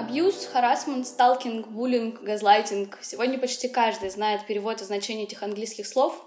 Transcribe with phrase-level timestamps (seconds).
[0.00, 2.98] Абьюз, харасмент, сталкинг, буллинг, газлайтинг.
[3.02, 6.24] Сегодня почти каждый знает перевод и значение этих английских слов.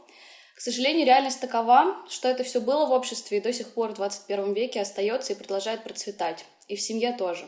[0.55, 3.93] К сожалению, реальность такова, что это все было в обществе и до сих пор в
[3.95, 6.45] 21 веке остается и продолжает процветать.
[6.67, 7.45] И в семье тоже.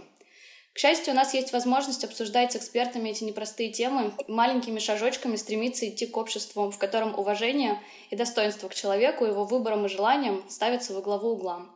[0.74, 5.36] К счастью, у нас есть возможность обсуждать с экспертами эти непростые темы и маленькими шажочками
[5.36, 7.80] стремиться идти к обществу, в котором уважение
[8.10, 11.68] и достоинство к человеку, его выборам и желаниям ставятся во главу угла.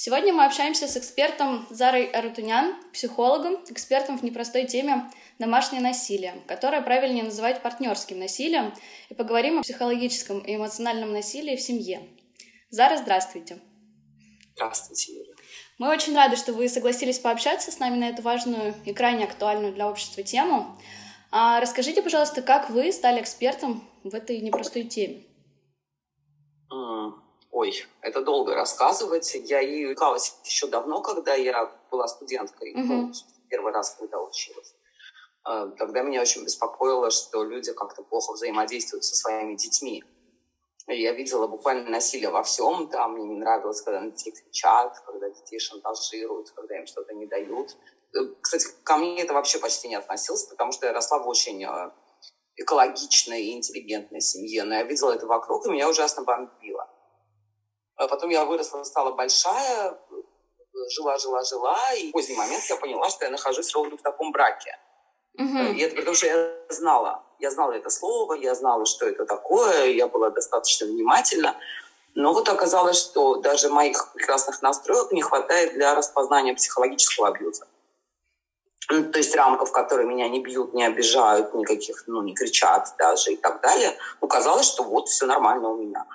[0.00, 6.82] Сегодня мы общаемся с экспертом Зарой Арутунян, психологом, экспертом в непростой теме «Домашнее насилие», которое
[6.82, 8.72] правильнее называть партнерским насилием,
[9.08, 12.00] и поговорим о психологическом и эмоциональном насилии в семье.
[12.70, 13.58] Зара, здравствуйте.
[14.54, 15.34] Здравствуйте, Юля.
[15.78, 19.74] Мы очень рады, что вы согласились пообщаться с нами на эту важную и крайне актуальную
[19.74, 20.78] для общества тему.
[21.32, 25.24] А расскажите, пожалуйста, как вы стали экспертом в этой непростой теме?
[27.58, 29.34] Ой, это долго рассказывать.
[29.34, 32.84] Я ей увлекалась еще давно, когда я была студенткой, mm-hmm.
[32.84, 33.12] ну,
[33.50, 34.76] первый раз, когда училась.
[35.42, 40.04] А, тогда меня очень беспокоило, что люди как-то плохо взаимодействуют со своими детьми.
[40.86, 42.86] Я видела буквально насилие во всем.
[42.90, 47.26] Там мне не нравилось, когда на детей кричат, когда детей шантажируют, когда им что-то не
[47.26, 47.76] дают.
[48.14, 51.64] Э, кстати, ко мне это вообще почти не относилось, потому что я росла в очень
[51.64, 51.90] э,
[52.54, 54.62] экологичной и интеллигентной семье.
[54.62, 56.77] Но я видела это вокруг, и меня ужасно бомбило.
[57.98, 59.98] А потом я выросла, стала большая,
[60.90, 64.30] жила, жила, жила, и в поздний момент я поняла, что я нахожусь ровно в таком
[64.30, 64.78] браке.
[65.36, 65.74] Uh-huh.
[65.74, 69.86] И это потому что я знала, я знала это слово, я знала, что это такое,
[69.86, 71.56] я была достаточно внимательна.
[72.14, 77.66] Но вот оказалось, что даже моих прекрасных настроек не хватает для распознания психологического абьюза.
[78.90, 83.32] Ну, то есть рамков, которые меня не бьют, не обижают, никаких, ну, не кричат даже
[83.32, 83.96] и так далее.
[84.20, 86.06] Оказалось, что вот все нормально у меня.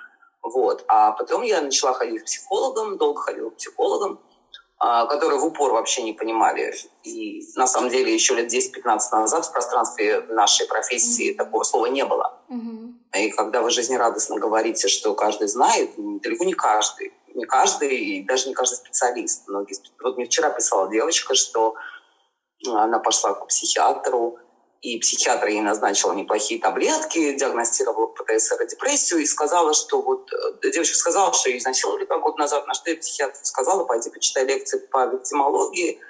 [0.44, 0.84] Вот.
[0.88, 4.20] А потом я начала ходить к психологам, долго ходила к психологам,
[4.78, 6.74] а, которые в упор вообще не понимали.
[7.02, 11.36] И на самом деле еще лет 10-15 назад в пространстве нашей профессии mm-hmm.
[11.36, 12.38] такого слова не было.
[12.50, 13.20] Mm-hmm.
[13.20, 17.14] И когда вы жизнерадостно говорите, что каждый знает, далеко не каждый.
[17.34, 19.48] Не каждый, и даже не каждый специалист.
[19.48, 19.76] Многие...
[20.02, 21.74] Вот мне вчера писала девочка, что
[22.66, 24.38] она пошла к психиатру,
[24.84, 30.70] и психиатр ей назначила неплохие таблетки, диагностировала ПТСР и депрессию и сказала, что вот э,
[30.70, 34.44] девочка сказала, что ее изнасиловали как год назад, на что ей психиатр сказала, пойди почитай
[34.44, 36.00] лекции по виктимологии,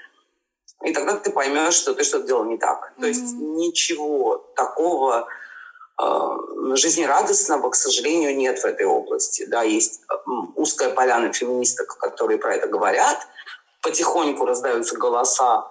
[0.83, 2.93] и тогда ты поймешь, что ты что-то делал не так.
[2.97, 3.01] Mm-hmm.
[3.01, 5.29] То есть ничего такого
[6.03, 9.47] э, жизнерадостного, к сожалению, нет в этой области.
[9.47, 10.03] Да, есть
[10.56, 13.25] узкая поляна феминисток, которые про это говорят.
[13.83, 15.71] Потихоньку раздаются голоса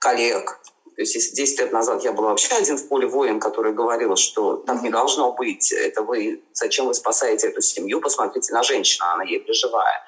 [0.00, 0.60] коллег,
[0.98, 4.16] то есть если 10 лет назад я была вообще один в поле воин, который говорил,
[4.16, 9.06] что так не должно быть, это вы, зачем вы спасаете эту семью, посмотрите на женщину,
[9.06, 10.02] она еле живая.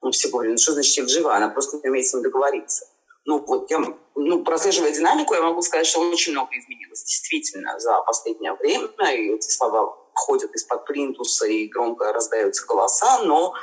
[0.00, 2.86] Ну, все говорили, ну что значит еле живая, она просто не умеет с ним договориться.
[3.24, 3.80] Ну, вот я,
[4.14, 9.34] ну, прослеживая динамику, я могу сказать, что очень много изменилось действительно за последнее время, и
[9.34, 13.54] эти слова ходят из-под плинтуса, и громко раздаются голоса, но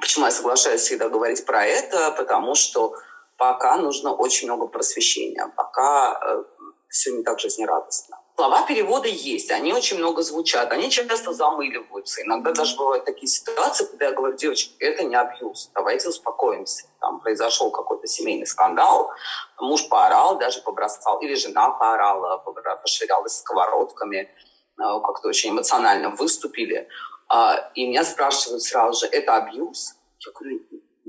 [0.00, 2.12] почему я соглашаюсь всегда говорить про это?
[2.12, 2.94] Потому что
[3.40, 6.44] пока нужно очень много просвещения, пока э,
[6.90, 8.18] все не так жизнерадостно.
[8.36, 12.22] Слова перевода есть, они очень много звучат, они часто замыливаются.
[12.22, 16.84] Иногда даже бывают такие ситуации, когда я говорю, девочки, это не абьюз, давайте успокоимся.
[17.00, 19.10] Там произошел какой-то семейный скандал,
[19.58, 22.44] муж поорал, даже побросал, или жена поорала,
[22.82, 24.28] поширялась сковородками, э,
[24.76, 26.88] как-то очень эмоционально выступили.
[27.30, 29.94] А, и меня спрашивают сразу же, это абьюз?
[30.26, 30.60] Я говорю,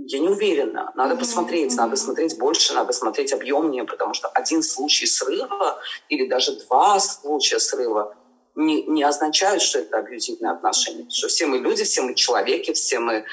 [0.07, 0.91] я не уверена.
[0.95, 1.19] Надо mm-hmm.
[1.19, 1.77] посмотреть, mm-hmm.
[1.77, 5.79] надо смотреть больше, надо смотреть объемнее, потому что один случай срыва
[6.09, 8.15] или даже два случая срыва
[8.55, 11.09] не, не означают, что это абьюзивные отношения.
[11.09, 13.25] Что все мы люди, все мы человеки, все мы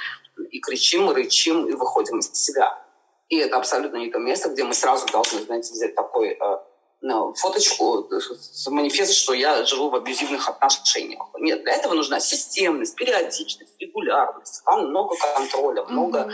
[0.50, 2.78] и кричим, и рычим, и выходим из себя.
[3.28, 6.58] И это абсолютно не то место, где мы сразу должны, знаете, взять такой э,
[7.36, 8.08] фоточку,
[8.70, 11.22] манифест, что я живу в абьюзивных отношениях.
[11.38, 16.30] Нет, для этого нужна системность, периодичность, регулярность, там много контроля, много,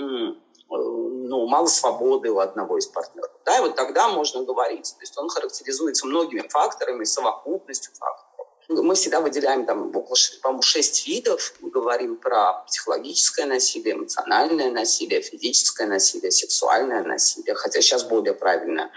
[0.00, 0.36] mm-hmm.
[0.70, 3.30] ну, мало свободы у одного из партнеров.
[3.44, 4.94] Да, и вот тогда можно говорить.
[4.96, 8.26] То есть он характеризуется многими факторами, совокупностью факторов.
[8.68, 11.54] Мы всегда выделяем там около, по-моему, шесть видов.
[11.60, 18.90] Мы говорим про психологическое насилие, эмоциональное насилие, физическое насилие, сексуальное насилие, хотя сейчас более правильно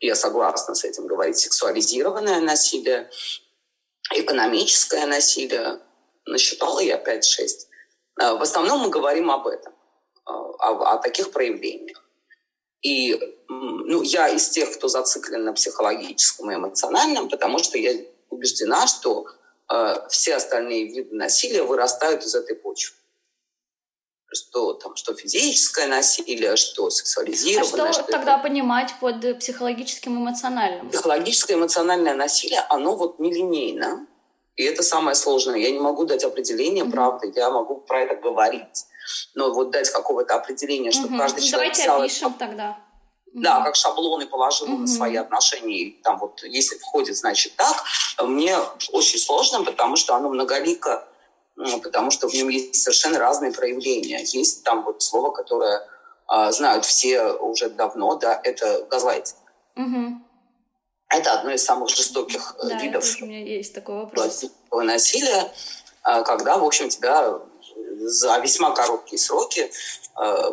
[0.00, 3.10] я согласна с этим говорить, сексуализированное насилие,
[4.12, 5.80] экономическое насилие.
[6.26, 7.20] Насчитала я 5-6.
[8.20, 9.74] А, в основном мы говорим об этом,
[10.24, 12.02] а, о, о таких проявлениях.
[12.82, 17.92] И ну, я из тех, кто зациклен на психологическом и эмоциональном, потому что я
[18.30, 19.26] убеждена, что
[19.72, 22.96] э, все остальные виды насилия вырастают из этой почвы.
[24.36, 27.88] Что там, что физическое насилие, что сексуализированное.
[27.88, 28.42] А что, что тогда это...
[28.42, 30.90] понимать под психологическим эмоциональным?
[30.90, 34.06] Психологическое эмоциональное насилие, оно вот нелинейно.
[34.56, 35.58] И это самое сложное.
[35.58, 36.90] Я не могу дать определение, mm-hmm.
[36.90, 38.86] правда, я могу про это говорить.
[39.34, 41.18] Но вот дать какого-то определения, чтобы mm-hmm.
[41.18, 42.38] каждый человек Давайте взял опишем это...
[42.38, 42.78] тогда.
[43.34, 44.78] Да, как шаблоны положил mm-hmm.
[44.78, 45.78] на свои отношения.
[45.78, 47.84] И там вот, если входит, значит так.
[48.22, 48.56] Мне
[48.92, 51.06] очень сложно, потому что оно многолико,
[51.82, 54.22] потому что в нем есть совершенно разные проявления.
[54.22, 55.86] Есть там вот слово, которое
[56.26, 59.38] а, знают все уже давно, да, это газлайтинг.
[59.76, 60.12] Mm-hmm.
[61.08, 64.44] Это одно из самых жестоких э, да, видов у меня есть такой вопрос.
[64.72, 65.52] насилия,
[66.02, 67.38] а, когда, в общем, тебя
[67.98, 69.70] за весьма короткие сроки
[70.20, 70.50] э,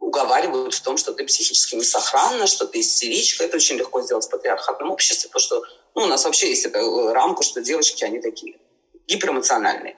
[0.00, 3.44] уговаривают в том, что ты психически несохранна, что ты истеричка.
[3.44, 5.62] Это очень легко сделать в патриархатном обществе, потому что
[5.94, 8.58] ну, у нас вообще есть эта э, рамка, что девочки, они такие
[9.06, 9.96] гиперэмоциональные.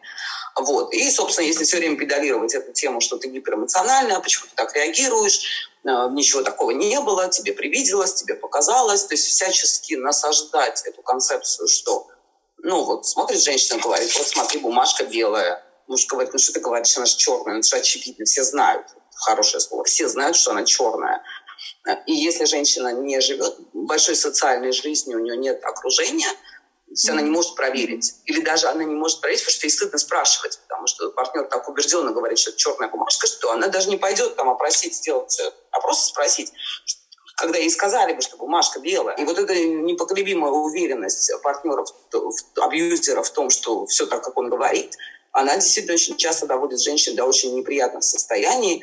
[0.56, 0.92] Вот.
[0.92, 5.70] И, собственно, если все время педалировать эту тему, что ты гиперэмоциональная, почему ты так реагируешь,
[5.84, 11.68] э, ничего такого не было, тебе привиделось, тебе показалось, то есть всячески насаждать эту концепцию,
[11.68, 12.08] что,
[12.58, 16.96] ну вот, смотрит женщина, говорит, вот смотри, бумажка белая, муж говорит, ну что ты говоришь,
[16.96, 18.86] она же черная, ну это же очевидно, все знают
[19.18, 19.84] хорошее слово.
[19.84, 21.22] Все знают, что она черная.
[22.06, 26.28] И если женщина не живет большой социальной жизнью, у нее нет окружения,
[26.88, 28.14] то есть она не может проверить.
[28.24, 31.68] Или даже она не может проверить, потому что ей стыдно спрашивать, потому что партнер так
[31.68, 35.38] убежденно говорит, что это черная бумажка, что она даже не пойдет там опросить, сделать,
[35.70, 36.50] а просто спросить,
[37.36, 39.16] когда ей сказали бы, что бумажка белая.
[39.16, 41.88] И вот эта непоколебимая уверенность партнеров,
[42.56, 44.96] абьюзера в том, что все так, как он говорит,
[45.32, 48.82] она действительно очень часто доводит женщин до очень неприятных состояний,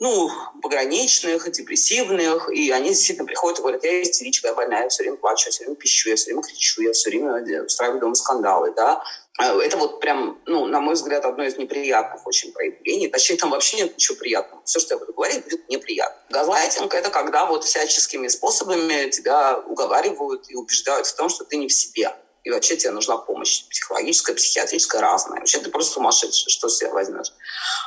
[0.00, 0.30] ну,
[0.62, 5.16] пограничных, депрессивных, и они действительно приходят и говорят, я истеричка, я больная, я все время
[5.16, 8.72] плачу, я все время пищу, я все время кричу, я все время устраиваю дома скандалы,
[8.74, 9.02] да.
[9.40, 13.08] Э, это вот прям, ну, на мой взгляд, одно из неприятных очень проявлений.
[13.08, 14.62] Точнее, там вообще нет ничего приятного.
[14.64, 16.20] Все, что я буду говорить, будет неприятно.
[16.30, 21.68] Газлайтинг– это когда вот всяческими способами тебя уговаривают и убеждают в том, что ты не
[21.68, 22.14] в себе
[22.44, 25.40] и вообще тебе нужна помощь психологическая, психиатрическая, разная.
[25.40, 27.32] Вообще ты просто сумасшедший, что себя возьмешь.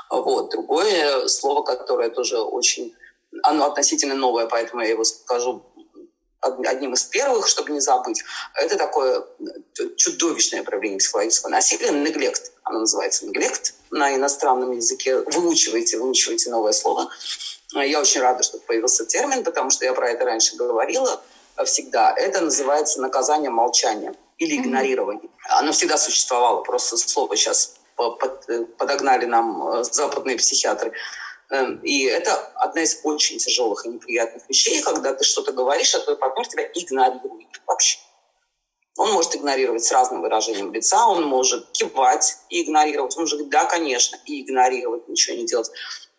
[0.09, 0.49] Вот.
[0.49, 2.95] Другое слово, которое тоже очень...
[3.43, 5.63] Оно относительно новое, поэтому я его скажу
[6.41, 8.23] одним из первых, чтобы не забыть.
[8.55, 9.25] Это такое
[9.95, 12.51] чудовищное проявление психологического насилия, неглект.
[12.63, 15.17] Оно называется неглект на иностранном языке.
[15.17, 17.09] Выучивайте, выучивайте новое слово.
[17.73, 21.21] Я очень рада, что появился термин, потому что я про это раньше говорила
[21.65, 22.11] всегда.
[22.15, 25.29] Это называется наказание молчанием или игнорирование.
[25.49, 30.93] Оно всегда существовало, просто слово сейчас подогнали нам э, западные психиатры.
[31.49, 35.99] Эм, и это одна из очень тяжелых и неприятных вещей, когда ты что-то говоришь, а
[35.99, 37.97] твой партнер тебя игнорирует вообще.
[38.97, 43.51] Он может игнорировать с разным выражением лица, он может кивать и игнорировать, он может говорить
[43.51, 45.71] «да, конечно», и игнорировать, ничего не делать.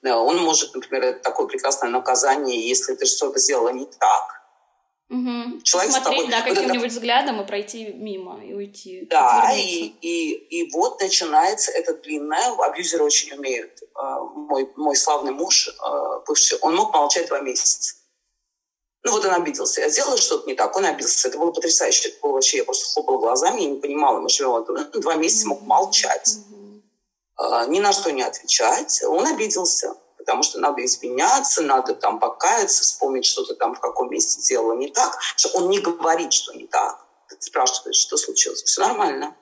[0.03, 4.38] Э, он может, например, это такое прекрасное наказание, если ты что-то сделала не так,
[5.11, 5.63] Угу.
[5.63, 6.95] Человек Смотреть, тобой, да, каким-нибудь это...
[6.95, 9.07] взглядом и пройти мимо и уйти.
[9.09, 12.55] Да, и, и, и вот начинается это длинное.
[12.59, 13.83] Абьюзеры очень умеют.
[13.95, 17.95] А, мой, мой славный муж, а, бывший, он мог молчать два месяца.
[19.03, 19.81] Ну вот он обиделся.
[19.81, 21.29] Я сделала что-то не так, он обиделся.
[21.29, 22.11] Это было потрясающе.
[22.11, 24.21] Это было вообще, я просто хлопала глазами, я не понимала.
[24.21, 24.63] Мы живем
[25.01, 26.37] два месяца, мог молчать.
[27.39, 27.69] Mm-hmm.
[27.69, 29.03] Ни на что не отвечать.
[29.05, 29.95] Он обиделся
[30.29, 34.75] потому что надо извиняться, надо там покаяться, вспомнить, что ты там в каком месте сделала
[34.75, 37.03] не так, что он не говорит, что не так.
[37.31, 39.35] Ты спрашиваешь, что случилось, все нормально.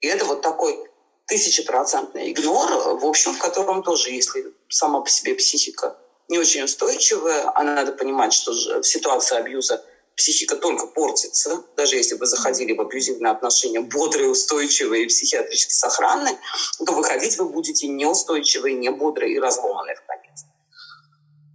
[0.00, 0.78] И это вот такой
[1.26, 5.96] тысячепроцентный игнор, в общем, в котором тоже, если сама по себе психика
[6.28, 9.82] не очень устойчивая, а надо понимать, что в ситуации абьюза
[10.20, 16.38] психика только портится, даже если вы заходили в абьюзивные отношения бодрые, устойчивые и психиатрически сохранные,
[16.84, 20.44] то выходить вы будете неустойчивые, не бодрые и разломанные в конец.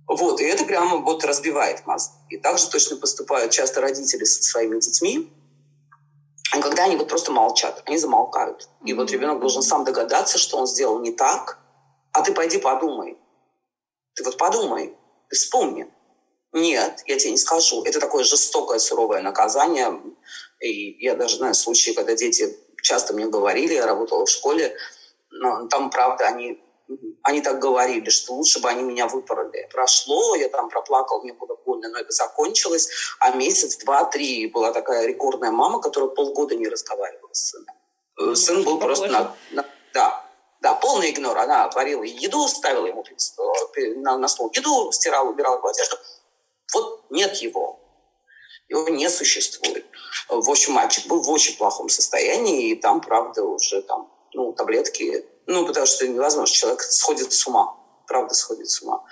[0.08, 2.12] Вот, и это прямо вот разбивает мозг.
[2.30, 5.32] И также точно поступают часто родители со своими детьми,
[6.62, 8.68] когда они вот просто молчат, они замолкают.
[8.84, 11.60] И вот ребенок должен сам догадаться, что он сделал не так,
[12.12, 13.18] а ты пойди подумай.
[14.16, 14.98] Ты вот подумай,
[15.30, 15.88] ты вспомни.
[16.56, 17.84] Нет, я тебе не скажу.
[17.84, 20.02] Это такое жестокое, суровое наказание.
[20.62, 24.74] И я даже знаю случаи, когда дети часто мне говорили, я работала в школе,
[25.32, 26.58] но там, правда, они,
[27.24, 29.68] они так говорили, что лучше бы они меня выпороли.
[29.70, 32.88] Прошло, я там проплакал, мне было больно, но это закончилось.
[33.20, 37.76] А месяц, два, три была такая рекордная мама, которая полгода не разговаривала с сыном.
[38.18, 39.66] Ну, Сын был просто на, на...
[39.94, 40.26] Да,
[40.62, 41.38] да, полный игнор.
[41.38, 43.04] Она варила еду, ставила ему
[43.98, 45.98] на, на стол еду, стирала, убирала одежду.
[46.74, 47.80] Вот нет его.
[48.68, 49.86] Его не существует.
[50.28, 55.26] В общем, мальчик был в очень плохом состоянии, и там, правда, уже там, ну, таблетки
[55.46, 59.04] Ну, потому что невозможно, человек сходит с ума, правда сходит с ума.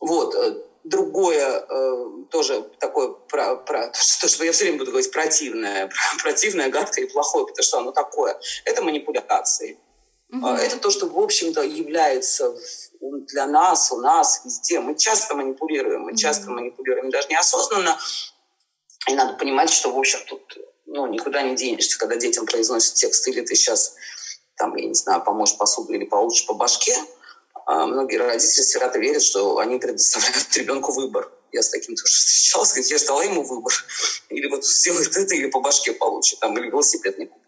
[0.00, 0.34] Вот.
[0.34, 3.88] Э, другое, э, тоже такое, про, про,
[4.20, 5.90] то, что я все время буду говорить противное,
[6.22, 8.40] противное, гадкое и плохое, потому что оно такое.
[8.64, 9.78] Это манипуляции.
[10.32, 10.46] Угу.
[10.46, 12.56] Это то, что, в общем-то, является
[13.00, 14.80] для нас, у нас, везде.
[14.80, 17.98] Мы часто манипулируем, мы часто манипулируем даже неосознанно.
[19.08, 23.26] И надо понимать, что, в общем, тут ну, никуда не денешься, когда детям произносят текст,
[23.28, 23.94] или ты сейчас,
[24.56, 26.96] там, я не знаю, поможешь посуду или получишь по башке,
[27.66, 31.30] а многие родители свято верят, что они предоставляют ребенку выбор.
[31.52, 33.72] Я с таким тоже встречалась, я ждала ему выбор.
[34.28, 37.45] Или вот сделает это, или по башке получит, там, или велосипед не куплю.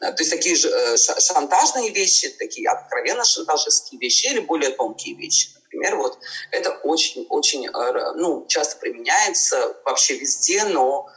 [0.00, 5.50] А, то есть такие э, шантажные вещи, такие откровенно шантажистские вещи или более тонкие вещи.
[5.54, 6.18] Например, вот
[6.50, 11.08] это очень-очень э, ну, часто применяется вообще везде, но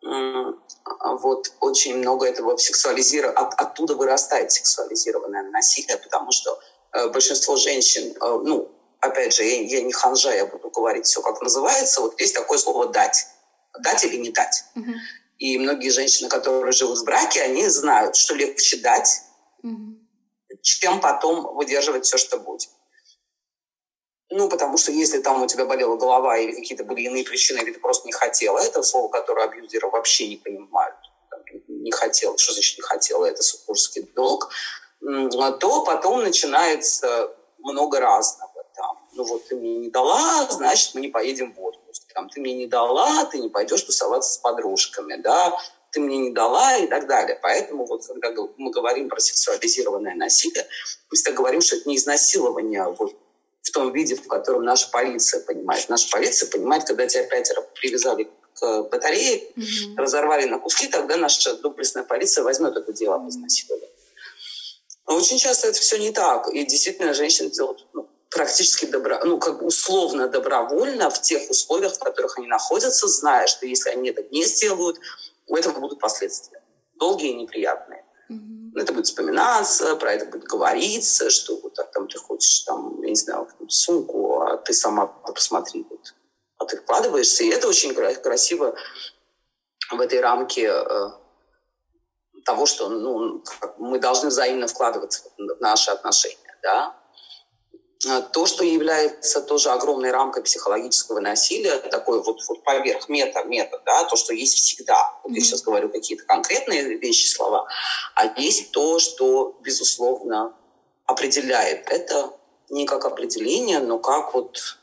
[0.00, 3.30] вот очень много этого сексуализира...
[3.30, 6.58] От, оттуда вырастает сексуализированное насилие, потому что
[6.92, 8.70] э, большинство женщин, э, ну,
[9.00, 12.58] опять же, я, я не ханжа, я буду говорить все как называется, вот есть такое
[12.58, 13.26] слово «дать».
[13.80, 14.64] Дать или не дать.
[14.74, 14.92] Угу.
[15.38, 19.22] И многие женщины, которые живут в браке, они знают, что легче дать,
[19.62, 19.98] угу.
[20.62, 22.68] чем потом выдерживать все, что будет.
[24.30, 27.72] Ну, потому что если там у тебя болела голова или какие-то были иные причины, или
[27.72, 30.96] ты просто не хотела, это слово, которое абьюзеры вообще не понимают.
[31.68, 34.50] Не хотела, что значит не хотела, это супружеский долг,
[35.00, 38.64] то потом начинается много разного.
[38.74, 41.87] Там, ну вот ты мне не дала, значит мы не поедем в отпуск.
[42.14, 45.56] Там, ты мне не дала, ты не пойдешь тусоваться с подружками, да,
[45.90, 47.38] ты мне не дала и так далее.
[47.42, 50.66] Поэтому вот когда мы говорим про сексуализированное насилие,
[51.10, 53.14] мы всегда говорим, что это не изнасилование вот
[53.62, 55.88] в том виде, в котором наша полиция понимает.
[55.88, 59.96] Наша полиция понимает, когда тебя пятеро привязали к батарее, mm-hmm.
[59.96, 63.88] разорвали на куски, тогда наша доблестная полиция возьмет это дело об изнасиловании.
[65.06, 66.48] Но очень часто это все не так.
[66.48, 71.94] И действительно женщины делают ну, практически добро, ну, как бы условно добровольно в тех условиях,
[71.94, 75.00] в которых они находятся, зная, что если они это не сделают,
[75.48, 76.62] у этого будут последствия.
[76.94, 78.04] Долгие и неприятные.
[78.30, 78.80] Mm-hmm.
[78.80, 83.08] Это будет вспоминаться, про это будет говориться, что вот а там ты хочешь, там, я
[83.08, 86.14] не знаю, сумку, а ты сама посмотри, вот,
[86.58, 87.42] а ты вкладываешься.
[87.42, 88.76] И это очень красиво
[89.90, 91.10] в этой рамке э,
[92.44, 93.42] того, что ну,
[93.78, 96.56] мы должны взаимно вкладываться в наши отношения.
[96.62, 96.94] Да?
[98.06, 103.82] А то, что является тоже огромной рамкой психологического насилия, такой вот, вот поверх мета, мета,
[103.84, 105.18] да, то, что есть всегда.
[105.24, 105.34] Вот mm-hmm.
[105.34, 107.66] я сейчас говорю какие-то конкретные вещи, слова,
[108.14, 110.54] а есть то, что, безусловно,
[111.06, 111.90] определяет.
[111.90, 112.32] Это
[112.70, 114.78] не как определение, но как вот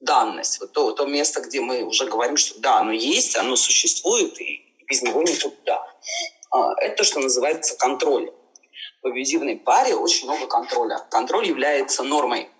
[0.00, 0.60] данность.
[0.60, 4.60] Вот то, то место, где мы уже говорим, что да, оно есть, оно существует, и
[4.86, 5.82] без него никуда.
[6.50, 8.30] А, это то, что называется контроль
[9.02, 10.98] в абьюзивной паре очень много контроля.
[11.10, 12.50] Контроль является нормой,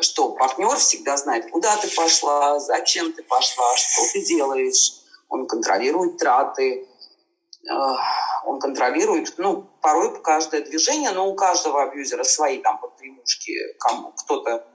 [0.00, 4.92] что партнер всегда знает, куда ты пошла, зачем ты пошла, что ты делаешь.
[5.28, 6.88] Он контролирует траты,
[8.44, 14.66] он контролирует, ну, порой каждое движение, но у каждого абьюзера свои там погремушки, кому кто-то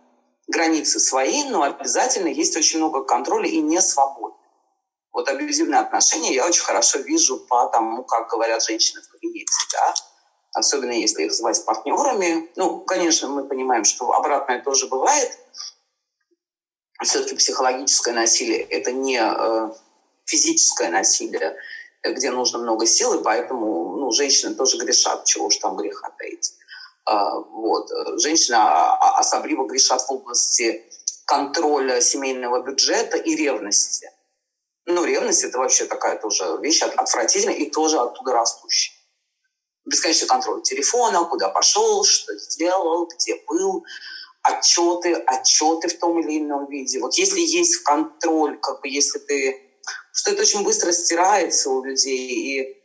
[0.47, 4.35] границы свои, но обязательно есть очень много контроля и не свободы.
[5.11, 9.93] Вот абьюзивные отношения я очень хорошо вижу по тому, как говорят женщины в кабинете, да,
[10.55, 12.49] особенно если их звать партнерами.
[12.55, 15.37] Ну, конечно, мы понимаем, что обратное тоже бывает.
[17.03, 19.69] Все-таки психологическое насилие– это не э,
[20.23, 21.57] физическое насилие,
[22.03, 26.53] где нужно много сил, и поэтому ну, женщины тоже грешат, чего уж там греха таить.
[27.03, 27.89] А, вот.
[28.21, 30.85] Женщины особливо грешат в области
[31.25, 34.09] контроля семейного бюджета и ревности.
[34.85, 38.94] Ну, ревность– это вообще такая тоже вещь отвратительная и тоже оттуда растущая
[39.85, 43.85] бесконечный контроль телефона, куда пошел, что сделал, где был,
[44.41, 46.99] отчеты, отчеты в том или ином виде.
[46.99, 49.61] Вот если есть контроль, как бы если ты...
[50.13, 52.83] Что это очень быстро стирается у людей, и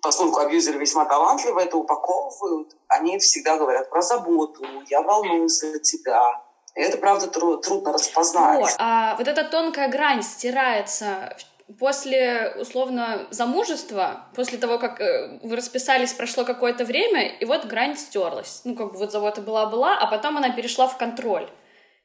[0.00, 6.42] поскольку абьюзеры весьма талантливо это упаковывают, они всегда говорят про заботу, я волнуюсь за тебя.
[6.74, 8.60] И это, правда, трудно распознать.
[8.60, 8.74] Вот.
[8.78, 11.36] А вот эта тонкая грань стирается
[11.78, 17.96] после, условно, замужества, после того, как э, вы расписались, прошло какое-то время, и вот грань
[17.96, 18.62] стерлась.
[18.64, 21.48] Ну, как бы вот забота была-была, а потом она перешла в контроль.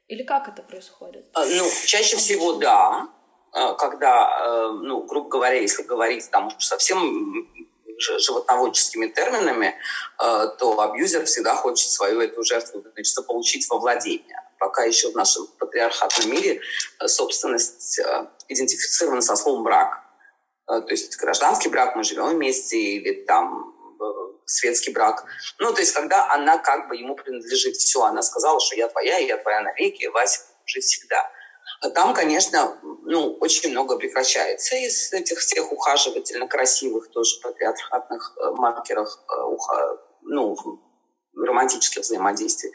[0.08, 1.26] Или как это происходит?
[1.34, 3.08] А, ну, чаще всего да.
[3.52, 7.48] А, когда, э, ну, грубо говоря, если говорить там совсем
[7.98, 9.74] животноводческими терминами,
[10.22, 15.14] э, то абьюзер всегда хочет свою эту жертву значит, получить во владение пока еще в
[15.14, 16.60] нашем патриархатном мире
[17.00, 20.00] э, собственность э, идентифицирована со словом брак.
[20.70, 23.74] Э, то есть гражданский брак, мы живем вместе, или там
[24.44, 25.24] светский брак.
[25.58, 27.76] Ну, то есть, когда она как бы ему принадлежит.
[27.76, 31.30] Все, она сказала, что я твоя, я твоя навеки, Вася жить всегда.
[31.80, 39.08] А там, конечно, ну, очень много прекращается из этих всех ухаживательно красивых, тоже патриархатных маркеров
[39.08, 40.56] э, ну,
[41.46, 42.72] романтических взаимодействий.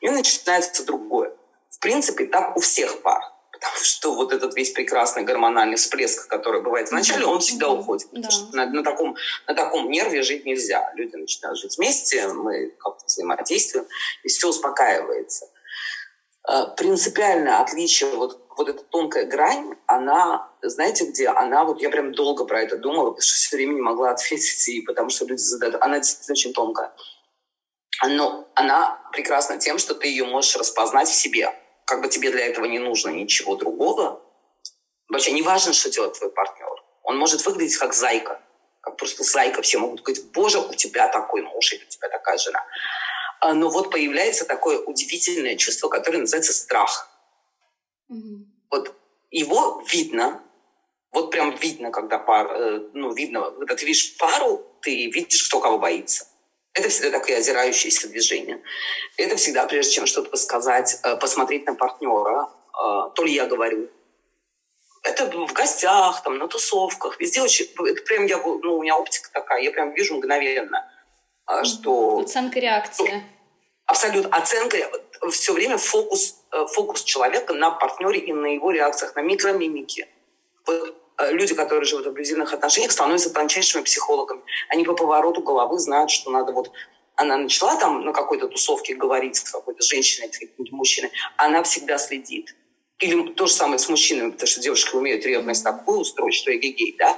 [0.00, 1.32] И начинается другое.
[1.70, 3.22] В принципе, так у всех пар.
[3.52, 8.08] Потому что вот этот весь прекрасный гормональный всплеск, который бывает вначале, он всегда уходит.
[8.10, 8.16] Да.
[8.16, 9.16] Потому что на, на, таком,
[9.46, 10.92] на таком нерве жить нельзя.
[10.96, 13.86] Люди начинают жить вместе, мы как-то взаимодействуем,
[14.24, 15.46] и все успокаивается.
[16.48, 21.28] Э, принципиальное отличие, вот, вот эта тонкая грань, она, знаете где?
[21.28, 24.68] Она, вот я прям долго про это думала, потому что все время не могла ответить,
[24.68, 25.76] и потому что люди задают.
[25.80, 26.92] Она действительно очень тонкая.
[28.04, 31.54] Но она прекрасна тем, что ты ее можешь распознать в себе.
[31.86, 34.20] Как бы тебе для этого не нужно ничего другого.
[35.08, 36.68] Вообще не важно, что делает твой партнер.
[37.02, 38.40] Он может выглядеть как зайка,
[38.80, 39.62] как просто зайка.
[39.62, 42.64] Все могут говорить, боже, у тебя такой муж или у тебя такая жена.
[43.40, 47.08] А, но вот появляется такое удивительное чувство, которое называется страх.
[48.10, 48.44] Mm-hmm.
[48.70, 48.94] Вот
[49.30, 50.42] его видно,
[51.10, 55.60] вот прям видно, когда пар, э, ну, видно, когда ты видишь пару, ты видишь, кто
[55.60, 56.26] кого боится.
[56.74, 58.62] Это всегда такое озирающееся движение.
[59.16, 63.90] Это всегда, прежде чем что-то сказать, э, посмотреть на партнера, э, то ли я говорю.
[65.02, 67.66] Это в гостях, там, на тусовках, везде очень...
[67.66, 70.88] Это прям я, ну, у меня оптика такая, я прям вижу мгновенно
[71.44, 72.20] а, что...
[72.20, 73.22] Оценка реакции.
[73.86, 74.34] Абсолютно.
[74.36, 74.78] Оценка,
[75.30, 80.08] все время фокус, э, фокус человека на партнере и на его реакциях, на микромимике.
[80.66, 80.92] Вот э,
[81.30, 84.42] люди, которые живут в абьюзивных отношениях, становятся тончайшими психологами.
[84.68, 86.70] Они по повороту головы знают, что надо вот...
[87.14, 91.98] Она начала там на какой-то тусовке говорить с какой-то женщиной, с каким-то мужчиной, она всегда
[91.98, 92.56] следит.
[92.98, 96.96] Или то же самое с мужчинами, потому что девушки умеют ревность такую устроить, что эгегей,
[96.98, 97.16] да.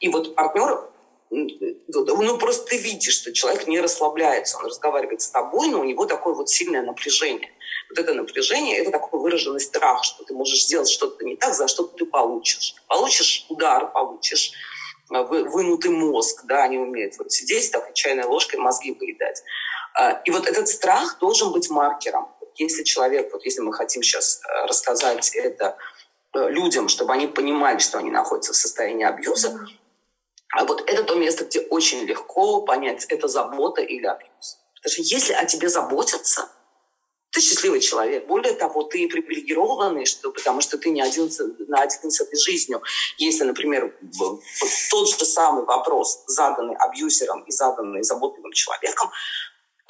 [0.00, 0.91] И вот партнер
[1.32, 6.04] ну, просто ты видишь, что человек не расслабляется, он разговаривает с тобой, но у него
[6.04, 7.50] такое вот сильное напряжение.
[7.88, 11.68] Вот это напряжение– это такой выраженный страх, что ты можешь сделать что-то не так, за
[11.68, 12.74] что ты получишь.
[12.86, 14.52] Получишь удар, получишь
[15.10, 19.42] э, вынутый мозг, да, они умеют вот сидеть так чайной ложкой мозги выедать.
[19.94, 22.28] А, и вот этот страх должен быть маркером.
[22.56, 25.78] Если человек, вот если мы хотим сейчас э, рассказать это
[26.34, 29.66] э, людям, чтобы они понимали, что они находятся в состоянии абьюза,
[30.52, 34.58] а вот это то место, где очень легко понять, это забота или абьюз.
[34.76, 36.48] Потому что если о тебе заботятся,
[37.30, 38.26] ты счастливый человек.
[38.26, 41.30] Более того, ты привилегированный, что, потому что ты не один
[41.68, 42.82] на один с этой жизнью.
[43.16, 44.40] Если, например, вот
[44.90, 49.10] тот же самый вопрос, заданный абьюзером и заданный заботливым человеком,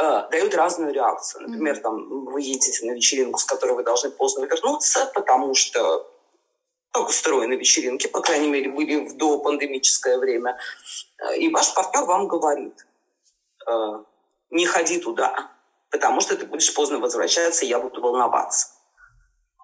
[0.00, 1.48] э, дают разную реакцию.
[1.48, 6.11] Например, там, вы едете на вечеринку, с которой вы должны поздно вернуться, потому что
[7.00, 10.58] устроены вечеринки, по крайней мере, были в допандемическое время.
[11.38, 12.86] И ваш партнер вам говорит,
[13.66, 14.04] «Э,
[14.50, 15.50] не ходи туда,
[15.90, 18.68] потому что ты будешь поздно возвращаться, я буду волноваться.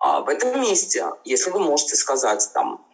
[0.00, 2.86] А в этом месте, если вы можете сказать там,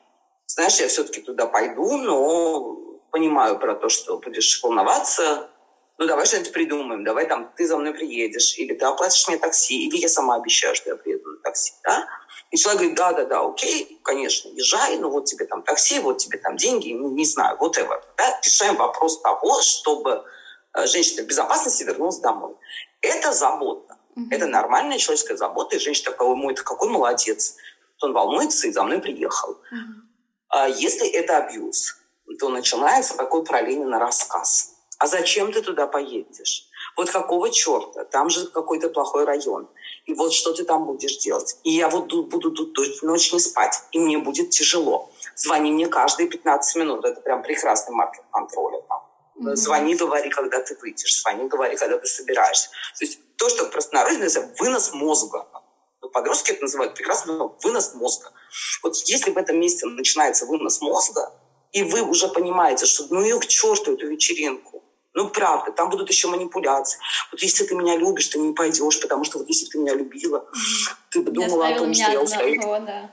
[0.46, 5.50] знаешь, я все-таки туда пойду, но понимаю про то, что будешь волноваться,
[5.98, 9.86] ну давай что-нибудь придумаем, давай там ты за мной приедешь, или ты оплатишь мне такси,
[9.86, 12.06] или я сама обещаю, что я приеду такси, да?
[12.50, 16.56] И человек говорит, да-да-да, окей, конечно, езжай, ну вот тебе там такси, вот тебе там
[16.56, 18.40] деньги, ну, не знаю, вот это, да?
[18.44, 20.24] Решаем вопрос того, чтобы
[20.74, 22.54] э, женщина в безопасности вернулась домой.
[23.00, 23.96] Это забота.
[24.16, 24.28] Mm-hmm.
[24.30, 27.56] Это нормальная человеческая забота, и женщина такая, мой, какой молодец.
[28.02, 29.52] Он волнуется и за мной приехал.
[29.52, 30.00] Mm-hmm.
[30.50, 31.96] А если это абьюз,
[32.38, 36.68] то начинается такой параллельный рассказ а зачем ты туда поедешь?
[36.96, 38.04] Вот какого черта?
[38.04, 39.68] Там же какой-то плохой район.
[40.06, 41.56] И вот что ты там будешь делать?
[41.62, 45.10] И я вот буду тут ночь не спать, и мне будет тяжело.
[45.34, 47.04] Звони мне каждые 15 минут.
[47.04, 48.82] Это прям прекрасный маркер контроля.
[48.88, 49.02] Там.
[49.40, 49.56] Mm-hmm.
[49.56, 51.22] Звони, говори, когда ты выйдешь.
[51.22, 52.68] Звони, говори, когда ты собираешься.
[52.98, 55.46] То есть то, что простонародье называется вынос мозга.
[56.02, 58.30] Ну, подростки это называют прекрасно вынос мозга.
[58.82, 61.32] Вот если в этом месте начинается вынос мозга,
[61.72, 64.83] и вы уже понимаете, что ну ее к черту эту вечеринку,
[65.14, 66.98] ну, правда, там будут еще манипуляции.
[67.30, 70.44] Вот если ты меня любишь, ты не пойдешь, потому что вот если ты меня любила,
[71.10, 72.60] ты бы думала о том, что я устаю.
[72.80, 73.10] да.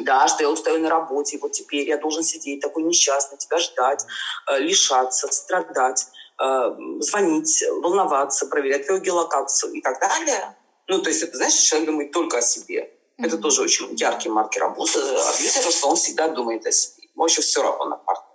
[0.00, 3.58] Да, что я устаю на работе, и вот теперь я должен сидеть такой несчастный, тебя
[3.58, 4.06] ждать,
[4.48, 6.06] э, лишаться, страдать,
[6.40, 10.56] э, звонить, волноваться, проверять твою геолокацию и так далее.
[10.86, 12.82] Ну, то есть это, знаешь, человек думает только о себе.
[13.18, 13.26] Mm-hmm.
[13.26, 17.08] Это тоже очень яркий маркер абьюзера, что он всегда думает о себе.
[17.16, 18.27] Вообще все равно на партнера.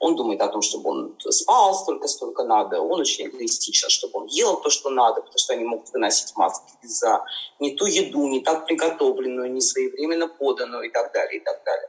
[0.00, 2.80] Он думает о том, чтобы он спал столько, сколько надо.
[2.80, 6.72] Он очень эгоистичен, чтобы он ел то, что надо, потому что они могут выносить маски
[6.82, 7.24] за
[7.60, 11.88] не ту еду, не так приготовленную, не своевременно поданную и так далее, и так далее.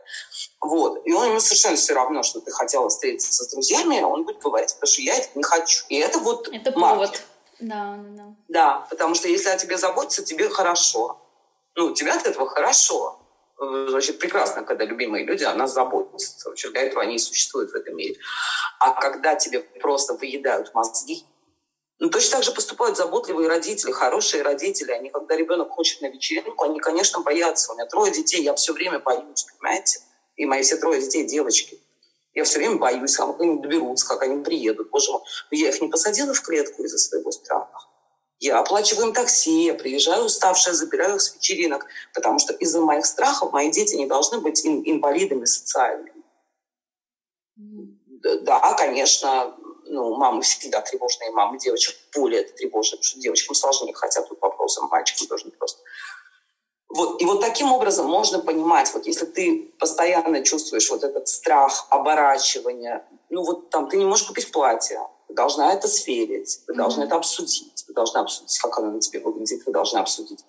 [0.62, 1.02] Вот.
[1.06, 4.74] И он ему совершенно все равно, что ты хотела встретиться с друзьями, он будет говорить,
[4.76, 5.86] потому что я это не хочу.
[5.90, 7.22] И это вот Это повод.
[7.60, 8.36] Да, да, да.
[8.48, 11.18] Да, потому что если о тебе заботятся, тебе хорошо.
[11.76, 13.20] Ну, тебе от этого хорошо.
[13.58, 16.50] Значит, прекрасно, когда любимые люди о нас заботятся.
[16.50, 18.18] Вообще для этого они и существуют в этом мире.
[18.80, 21.26] А когда тебе просто выедают мозги,
[22.00, 24.92] ну, точно так же поступают заботливые родители, хорошие родители.
[24.92, 27.72] Они, когда ребенок хочет на вечеринку, они, конечно, боятся.
[27.72, 30.02] У меня трое детей, я все время боюсь, понимаете?
[30.36, 31.80] И мои все трое детей девочки.
[32.34, 34.90] Я все время боюсь, как они доберутся, как они приедут.
[34.90, 37.80] Боже мой, я их не посадила в клетку из-за своего страха.
[38.40, 43.06] Я оплачиваю им такси, я приезжаю уставшая, забираю их с вечеринок, потому что из-за моих
[43.06, 46.24] страхов мои дети не должны быть инвалидами социальными.
[47.56, 54.22] Да, конечно, ну, мамы всегда тревожные, мамы девочек более тревожные, потому что девочкам сложнее, хотя
[54.22, 55.82] тут вопросом мальчикам тоже просто.
[56.90, 61.88] Вот, и вот таким образом можно понимать, вот если ты постоянно чувствуешь вот этот страх
[61.90, 65.00] оборачивания, ну вот там ты не можешь купить платье,
[65.36, 67.04] должна это сверить, ты mm-hmm.
[67.04, 70.44] это обсудить, вы должны обсудить, как оно на тебе выглядит, вы должны обсудить,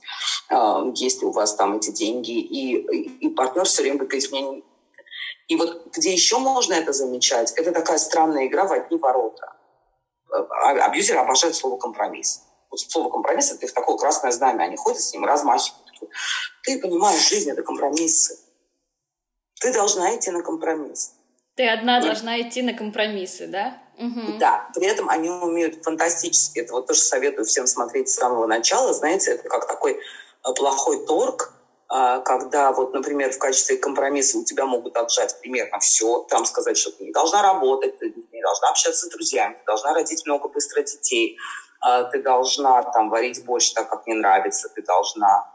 [0.51, 2.33] э, есть ли у вас там эти деньги.
[2.33, 4.62] И, и, и партнер все время будет говорить, мне
[5.49, 9.53] И вот где еще можно это замечать, это такая странная игра в одни ворота.
[10.31, 12.42] А, абьюзеры обожают слово «компромисс».
[12.70, 14.64] Вот слово «компромисс»— это их такое красное знамя.
[14.64, 15.87] Они ходят с ним, размахивают.
[16.62, 18.38] Ты понимаешь, жизнь— это компромиссы.
[19.61, 21.14] Ты должна идти на компромисс.
[21.55, 22.03] Ты одна и...
[22.03, 23.83] должна идти на компромиссы, да?
[23.98, 24.38] Угу.
[24.38, 26.61] Да, при этом они умеют фантастически.
[26.61, 28.92] Это вот тоже советую всем смотреть с самого начала.
[28.92, 31.52] Знаете, это как такой э, плохой торг,
[31.88, 36.76] а, когда вот, например, в качестве компромисса у тебя могут отжать примерно все, там сказать,
[36.76, 40.48] что ты не должна работать, ты не должна общаться с друзьями, ты должна родить много
[40.48, 41.38] быстро детей,
[41.80, 45.50] а, ты должна там варить борщ так, как мне нравится, ты должна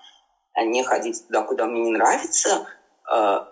[0.54, 2.66] а, не ходить туда, куда мне не нравится–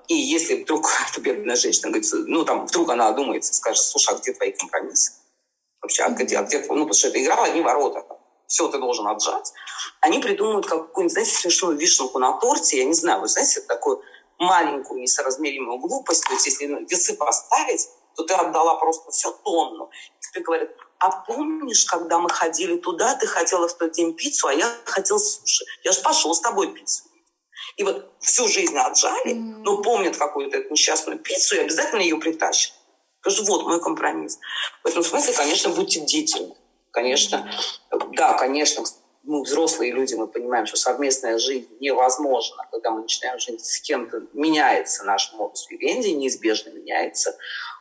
[0.07, 4.17] и если вдруг эта бедная женщина говорит, ну, там, вдруг она одумается скажет, слушай, а
[4.17, 5.13] где твои компромиссы?
[5.81, 8.05] Вообще, а где, а где ну, потому что это игра в одни ворота.
[8.47, 9.53] Все ты должен отжать.
[10.01, 12.79] Они придумывают какую-нибудь, знаете, смешную вишенку на торте.
[12.79, 14.01] Я не знаю, вы знаете, такую
[14.39, 16.25] маленькую несоразмеримую глупость.
[16.25, 19.89] То есть, если весы поставить, то ты отдала просто все тонну.
[20.19, 24.47] И тебе говорят, а помнишь, когда мы ходили туда, ты хотела в тот день пиццу,
[24.47, 25.63] а я хотел суши.
[25.83, 27.03] Я же пошел с тобой пиццу.
[27.79, 29.61] И вот всю жизнь отжали, mm-hmm.
[29.63, 32.73] но помнят какую-то эту несчастную пиццу и обязательно ее притащат.
[33.21, 34.37] Потому что вот мой компромисс.
[34.83, 36.55] В этом смысле, конечно, будьте бдительны.
[36.91, 37.49] Конечно,
[38.17, 38.83] да, конечно,
[39.23, 44.23] мы взрослые люди, мы понимаем, что совместная жизнь невозможна, когда мы начинаем жить с кем-то,
[44.33, 47.37] меняется наш модус вивенди, неизбежно меняется,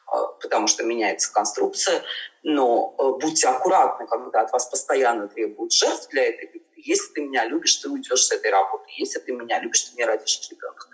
[0.07, 2.05] а, потому что меняется конструкция,
[2.45, 7.21] но э, будьте аккуратны, когда от вас постоянно требуют жертв для этой любви, если ты
[7.23, 8.85] меня любишь, ты уйдешь с этой работы.
[8.97, 10.87] Если ты меня любишь, ты мне родишь ребенка.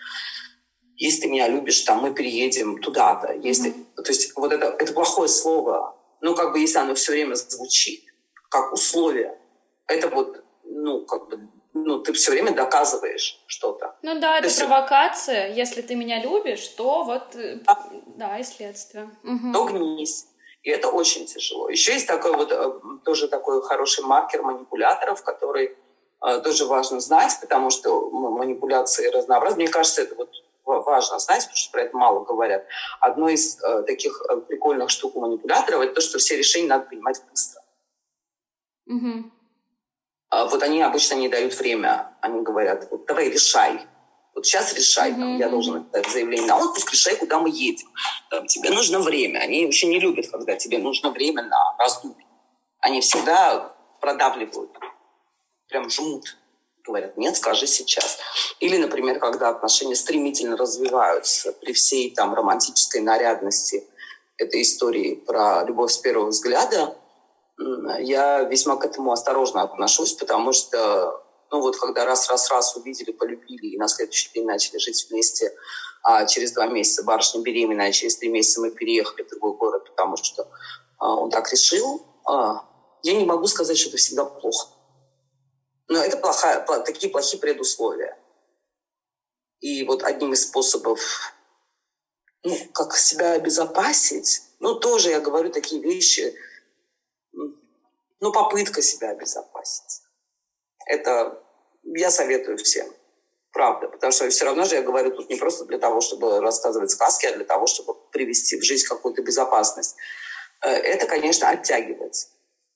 [0.97, 3.33] Если ты меня любишь, там мы переедем туда-то.
[3.33, 4.03] Если, mm-hmm.
[4.03, 5.97] то есть вот это, это плохое слово.
[6.21, 8.05] Ну, как бы если оно все время звучит
[8.49, 9.37] как условие,
[9.89, 13.97] это вот, ну, как бы, ну, ты все время доказываешь что-то.
[14.03, 15.53] Ну да, это то провокация.
[15.53, 19.11] Если ты меня любишь, то вот, э, а, да, и следствие.
[19.25, 19.53] Угу.
[19.53, 20.27] То гнись.
[20.65, 21.69] И это очень тяжело.
[21.69, 22.73] Еще есть такой вот э,
[23.05, 25.77] тоже такой хороший маркер манипуляторов, который
[26.27, 29.65] э, тоже важно знать, потому что манипуляции разнообразны.
[29.65, 30.31] Мне кажется, это вот
[30.65, 32.65] важно знать, потому что про это мало говорят.
[33.01, 37.23] Одно из э, таких прикольных штук у манипуляторов это то, что все решения надо принимать
[37.31, 37.63] быстро.
[38.87, 39.31] Угу.
[40.51, 42.17] Вот они обычно не дают время.
[42.23, 43.87] Они говорят, вот, давай решай.
[44.35, 45.21] Вот сейчас решай, mm-hmm.
[45.21, 47.89] там, я должен написать заявление на отпуск, решай, куда мы едем.
[48.31, 49.39] Там, тебе нужно время.
[49.39, 52.27] Они вообще не любят, когда тебе нужно время на раздумье.
[52.81, 54.71] Они всегда продавливают,
[55.69, 56.37] прям жмут.
[56.85, 58.19] Говорят, нет, скажи сейчас.
[58.61, 63.89] Или, например, когда отношения стремительно развиваются при всей там романтической нарядности
[64.37, 66.99] этой истории про любовь с первого взгляда,
[68.01, 71.24] я весьма к этому осторожно отношусь, потому что
[71.55, 75.57] ну вот когда раз-раз-раз увидели, полюбили, и на следующий день начали жить вместе,
[76.03, 79.85] а через два месяца барышня беременная, а через три месяца мы переехали в другой город,
[79.89, 80.51] потому что
[80.99, 82.69] а, он так решил, а,
[83.05, 84.67] я не могу сказать, что это всегда плохо.
[85.87, 88.19] Но это плохая, такие плохие предусловия.
[89.61, 91.01] И вот одним из способов,
[92.43, 96.35] ну, как себя обезопасить, ну, тоже я говорю такие вещи,
[97.33, 100.03] ну, попытка себя обезопасить.
[100.87, 101.44] Это
[101.85, 102.87] я советую всем.
[103.53, 103.89] Правда.
[103.89, 107.27] Потому что все равно же я говорю тут не просто для того, чтобы рассказывать сказки,
[107.27, 109.95] а для того, чтобы привести в жизнь какую-то безопасность.
[110.61, 112.29] Э, это, конечно, оттягивать.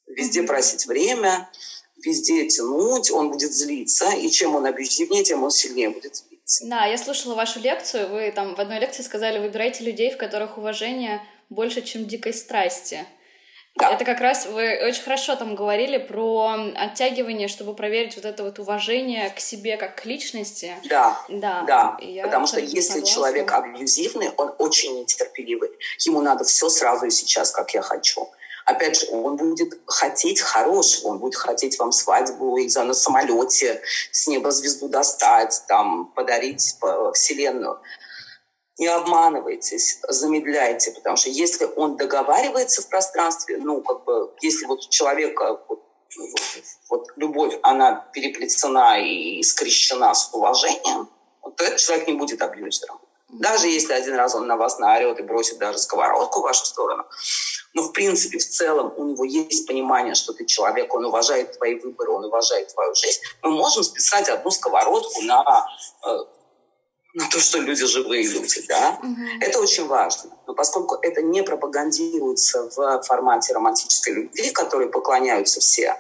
[0.07, 1.51] Везде просить время,
[2.05, 4.11] везде тянуть, он будет злиться.
[4.13, 6.65] И чем он абьюзивнее, тем он сильнее будет злиться.
[6.67, 8.09] Да, я слушала вашу лекцию.
[8.09, 13.05] Вы там в одной лекции сказали, выбирайте людей, в которых уважение больше, чем дикой страсти.
[13.79, 13.91] Да.
[13.93, 18.59] Это как раз вы очень хорошо там говорили про оттягивание, чтобы проверить вот это вот
[18.59, 20.75] уважение к себе как к личности.
[20.85, 21.65] Да, да.
[21.67, 21.99] да.
[22.25, 23.07] Потому что если согласна.
[23.07, 25.71] человек абьюзивный, он очень нетерпеливый.
[26.01, 28.29] Ему надо все сразу и сейчас, как я хочу.
[28.65, 34.27] Опять же, он будет хотеть хорошего, он будет хотеть вам свадьбу и на самолете с
[34.27, 36.77] неба звезду достать, там, подарить
[37.15, 37.81] вселенную
[38.79, 44.89] не обманывайтесь, замедляйте, потому что если он договаривается в пространстве, ну, как бы, если вот
[44.89, 45.83] человека вот,
[46.89, 51.09] вот любовь, она переплетена и скрещена с уважением,
[51.57, 53.01] то этот человек не будет абьюзером.
[53.31, 57.05] Даже если один раз он на вас наорет и бросит даже сковородку в вашу сторону.
[57.75, 61.75] Но, в принципе, в целом у него есть понимание, что ты человек, он уважает твои
[61.75, 63.21] выборы, он уважает твою жизнь.
[63.43, 65.67] Мы можем списать одну сковородку на
[66.07, 66.19] э,
[67.15, 69.17] на то, что люди живые люди, да, угу.
[69.41, 70.31] это очень важно.
[70.47, 75.97] Но поскольку это не пропагандируется в формате романтической любви, которой поклоняются все,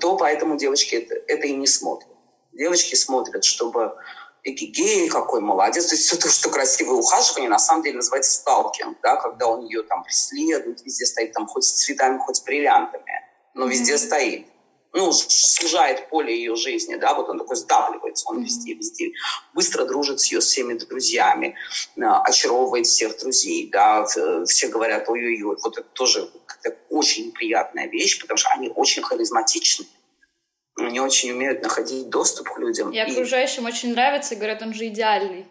[0.00, 2.10] то поэтому девочки это, это и не смотрят.
[2.52, 3.94] Девочки смотрят, чтобы
[4.44, 5.86] гей какой молодец.
[5.86, 9.64] То есть все то, что красивое ухаживание, на самом деле называется сталкинг, да, когда он
[9.64, 14.06] ее там преследует, везде стоит там хоть с цветами, хоть с бриллиантами, но везде mm-hmm.
[14.06, 14.46] стоит
[14.92, 19.12] ну, сужает поле ее жизни, да, вот он такой сдавливается, он везде, везде,
[19.54, 21.56] быстро дружит с ее всеми друзьями,
[22.00, 24.06] а, очаровывает всех друзей, да,
[24.46, 26.30] все говорят, ой-ой-ой, вот это тоже
[26.88, 29.86] очень неприятная вещь, потому что они очень харизматичны,
[30.76, 32.90] они очень умеют находить доступ к людям.
[32.90, 33.70] И окружающим и...
[33.70, 35.46] очень нравится, говорят, он же идеальный.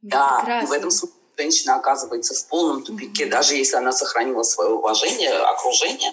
[0.00, 5.32] Да, в этом смысле женщина оказывается в полном тупике, даже если она сохранила свое уважение,
[5.32, 6.12] окружение,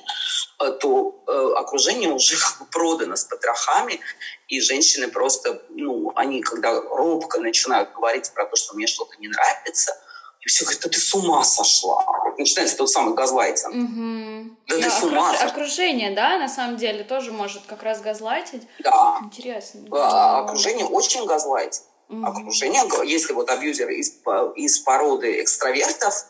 [0.59, 3.99] э, то э, окружение уже как бы продано с потрохами,
[4.47, 9.27] и женщины просто, ну, они когда робко начинают говорить про то, что мне что-то не
[9.27, 9.95] нравится,
[10.41, 12.05] и все говорят, да ты с ума сошла.
[12.37, 13.75] Начинается тот самый газлайтинг.
[13.75, 14.57] Угу.
[14.67, 15.47] Да, да ты с ума сошла.
[15.47, 18.63] Окружение, да, на самом деле, тоже может как раз газлайтить.
[18.79, 19.19] Да.
[19.21, 19.81] Интересно.
[19.91, 22.25] А, окружение очень газлайтит mm-hmm.
[22.25, 22.83] окружения.
[23.05, 24.13] Если вот абьюзер из,
[24.55, 26.25] из породы экстравертов,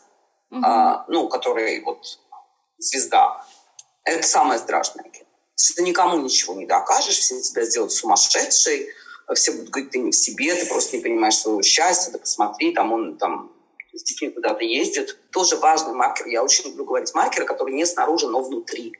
[0.52, 0.60] mm-hmm.
[0.64, 2.20] а, ну, которые вот
[2.78, 3.44] звезда,
[4.04, 5.10] это самое страшное.
[5.76, 8.88] Ты никому ничего не докажешь, все тебя сделают сумасшедшей,
[9.34, 12.72] все будут говорить, ты не в себе, ты просто не понимаешь своего счастья, ты посмотри,
[12.72, 13.52] там он там
[13.92, 15.18] с детьми куда-то ездит.
[15.30, 16.26] Тоже важный маркер.
[16.26, 18.94] Я очень люблю говорить маркеры, которые не снаружи, но внутри.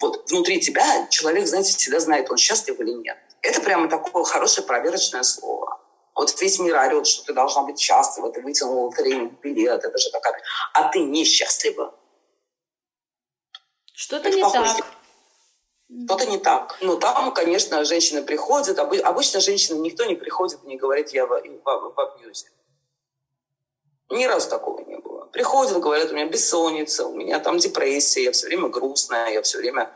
[0.00, 3.18] Вот внутри тебя человек, знаете, всегда знает, он счастлив или нет.
[3.42, 5.79] Это прямо такое хорошее проверочное слово.
[6.20, 10.10] Вот весь мир орет, что ты должна быть счастлива, ты вытянула лотерейный билет, это же
[10.10, 10.34] такая...
[10.74, 11.94] А ты несчастлива.
[13.94, 14.84] Что-то не так.
[16.04, 16.76] Что-то не так.
[16.82, 18.78] Ну, там, конечно, женщины приходят.
[18.78, 22.48] Обычно женщины никто не приходит и не говорит, я в, в, в абьюзе.
[24.10, 25.24] Ни разу такого не было.
[25.24, 29.56] Приходят, говорят, у меня бессонница, у меня там депрессия, я все время грустная, я все
[29.56, 29.90] время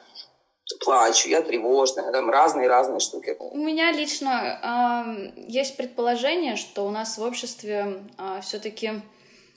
[0.80, 3.36] плачу, я тревожная, там разные-разные штуки.
[3.38, 9.02] У меня лично э, есть предположение, что у нас в обществе э, все-таки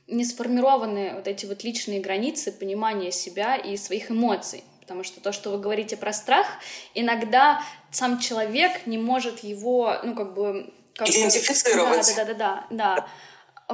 [0.08, 4.64] не сформированы вот эти вот личные границы понимания себя и своих эмоций.
[4.82, 6.48] Потому что то, что вы говорите про страх,
[6.94, 10.74] иногда сам человек не может его, ну, как бы...
[10.96, 12.14] Как Идентифицировать.
[12.16, 13.08] Да, да, да, да, да.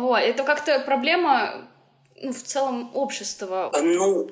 [0.01, 1.67] Вот, это как-то проблема
[2.15, 3.71] ну, в целом общества.
[3.79, 4.29] Ну,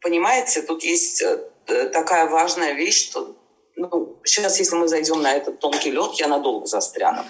[0.00, 1.49] понимаете, тут есть Э,
[1.92, 3.36] такая важная вещь, что
[3.76, 7.24] ну, сейчас, если мы зайдем на этот тонкий лед, я надолго застряну,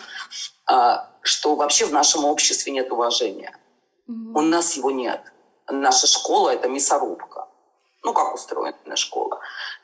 [0.66, 3.56] а, что вообще в нашем обществе нет уважения.
[4.08, 4.32] Mm-hmm.
[4.34, 5.20] У нас его нет.
[5.68, 7.46] Наша школа— это мясорубка.
[8.02, 9.40] Ну, как устроена школа?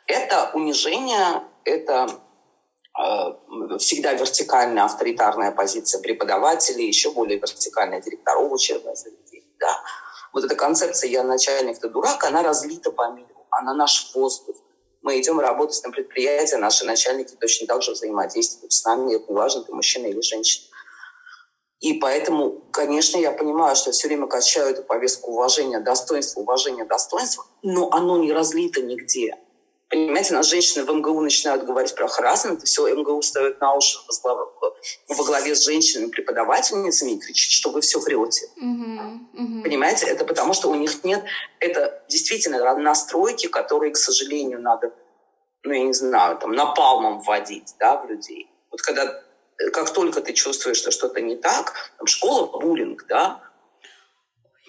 [0.06, 2.08] Это унижение, это
[2.98, 9.54] э, всегда вертикальная авторитарная позиция преподавателей, еще более вертикальная директоров учебных заведений.
[9.60, 9.80] Да.
[10.32, 14.56] Вот эта концепция «я начальник, ты дурак», она разлита по миру она наш воздух.
[15.02, 19.64] Мы идем работать на предприятие, наши начальники точно так же взаимодействуют с нами, это не
[19.64, 20.66] ты мужчина или женщина.
[21.80, 27.44] И поэтому, конечно, я понимаю, что все время качаю эту повестку уважения, достоинства, уважения, достоинства,
[27.62, 29.36] но оно не разлито нигде.
[29.88, 33.98] Понимаете, нас женщины в МГУ начинают говорить про харасмент, и все, МГУ ставит на уши
[35.08, 38.48] во главе с женщинами, преподавательницами и кричит, что вы все врете.
[38.60, 39.62] Uh-huh, uh-huh.
[39.62, 41.22] Понимаете, это потому, что у них нет,
[41.60, 44.92] это действительно настройки, которые, к сожалению, надо,
[45.62, 48.50] ну, я не знаю, там, напалмом вводить, да, в людей.
[48.70, 49.22] Вот когда
[49.72, 53.40] как только ты чувствуешь, что что-то не так, там, школа буллинг, да,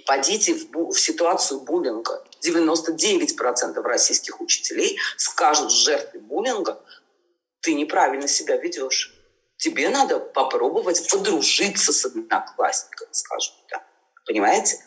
[0.07, 2.23] Пойдите в, в ситуацию буллинга.
[2.41, 6.81] 99% российских учителей скажут жертве буллинга,
[7.59, 9.13] ты неправильно себя ведешь.
[9.57, 13.83] Тебе надо попробовать подружиться с одноклассниками, скажем так.
[14.25, 14.79] Понимаете?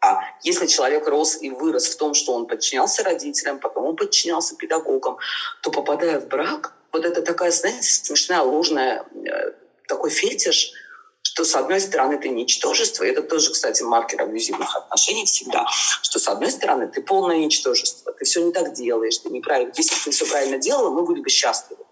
[0.00, 4.56] А если человек рос и вырос в том, что он подчинялся родителям, потом он подчинялся
[4.56, 5.18] педагогам,
[5.62, 9.52] то попадая в брак, вот это такая, знаете, смешная, ложная, э,
[9.86, 10.72] такой фетиш–
[11.34, 15.66] что, с одной стороны, ты ничтожество, и это тоже, кстати, маркер абьюзивных отношений всегда,
[16.00, 19.72] что, с одной стороны, ты полное ничтожество, ты все не так делаешь, ты неправильно.
[19.76, 21.82] Если бы ты все правильно делала, мы были бы счастливы.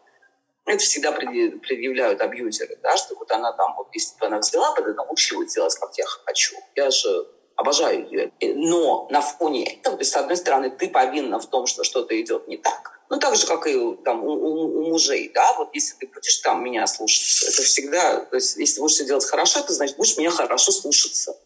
[0.65, 4.83] Это всегда предъявляют абьюзеры, да, что вот она там, вот если бы она взяла бы,
[4.83, 6.55] да, научилась делать, как я хочу.
[6.77, 7.27] Я же
[7.63, 8.33] обожаю ее.
[8.55, 12.21] Но на фоне этого, то есть, с одной стороны, ты повинна в том, что что-то
[12.21, 15.75] идет не так, ну, так же, как и там, у, у, у мужей, да, вот
[15.75, 19.61] если ты будешь там меня слушаться, это всегда, то есть если будешь все делать хорошо,
[19.61, 21.39] это значит, будешь меня хорошо слушаться.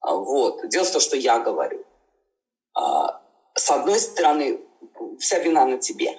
[0.00, 1.84] А, вот, делать то, что я говорю.
[2.74, 3.22] А,
[3.54, 4.60] с одной стороны,
[5.20, 6.18] вся вина на тебе.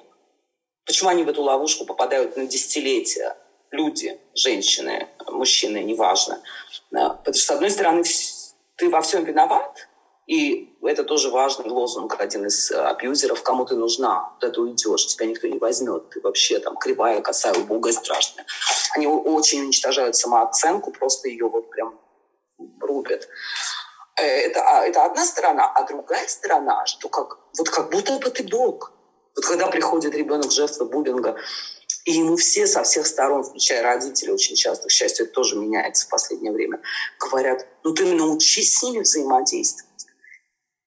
[0.86, 3.36] Почему они в эту ловушку попадают на десятилетия?
[3.72, 6.42] Люди, женщины, мужчины, неважно.
[6.90, 8.04] Потому что, с одной стороны,
[8.82, 9.88] ты во всем виноват,
[10.26, 13.40] и это тоже важный лозунг, один из э, абьюзеров.
[13.44, 16.10] Кому ты нужна, куда ты уйдешь, тебя никто не возьмет.
[16.10, 18.44] Ты вообще там кривая, косая, убогая, страшная.
[18.96, 21.94] Они очень уничтожают самооценку, просто ее вот прям
[22.80, 23.28] рубят.
[24.16, 25.70] Э, это, а, это одна сторона.
[25.72, 28.92] А другая сторона, что как, вот как будто бы ты Бог.
[29.36, 31.36] Вот когда приходит ребенок жертва буллинга,
[32.04, 36.06] и ему все со всех сторон, включая родителей очень часто, к счастью, это тоже меняется
[36.06, 36.80] в последнее время,
[37.18, 39.92] говорят, ну ты научись с ними взаимодействовать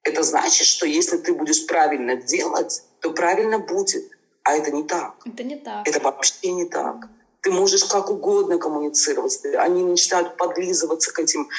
[0.06, 4.06] это значит, что если ты будешь правильно делать, то правильно будет.
[4.44, 5.16] А это не так.
[5.26, 5.88] Это не так.
[5.88, 7.08] Это вообще не так.
[7.42, 9.44] Ты можешь как угодно коммуницировать.
[9.58, 11.50] Они начинают подлизываться к этим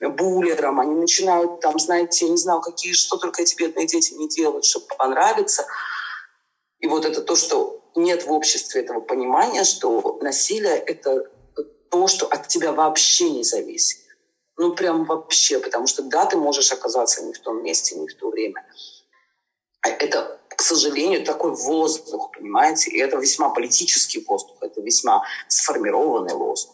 [0.00, 0.80] буллерам.
[0.80, 4.66] Они начинают, там, знаете, я не знаю, какие, что только эти бедные дети не делают,
[4.66, 5.66] чтобы понравиться.
[6.80, 11.30] И вот это то, что нет в обществе этого понимания, что насилие— это
[11.90, 14.00] то, что от тебя вообще не зависит.
[14.56, 18.14] Ну, прям вообще, потому что да, ты можешь оказаться не в том месте, не в
[18.14, 18.64] то время.
[19.80, 22.90] А это, к сожалению, такой воздух, понимаете?
[22.90, 26.73] И это весьма политический воздух, это весьма сформированный воздух.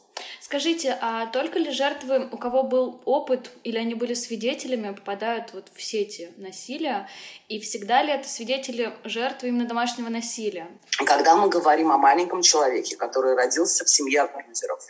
[0.50, 5.68] Скажите, а только ли жертвы, у кого был опыт или они были свидетелями, попадают вот
[5.72, 7.08] в сети насилия?
[7.46, 10.66] И всегда ли это свидетели жертвы именно домашнего насилия?
[11.06, 14.80] Когда мы говорим о маленьком человеке, который родился в семье абьюзеров,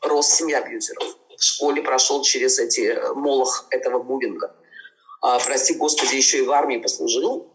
[0.00, 1.04] рос в семье абьюзеров,
[1.36, 4.56] в школе прошел через эти э, молох этого буллинга,
[5.20, 7.52] а, прости господи, еще и в армии послужил,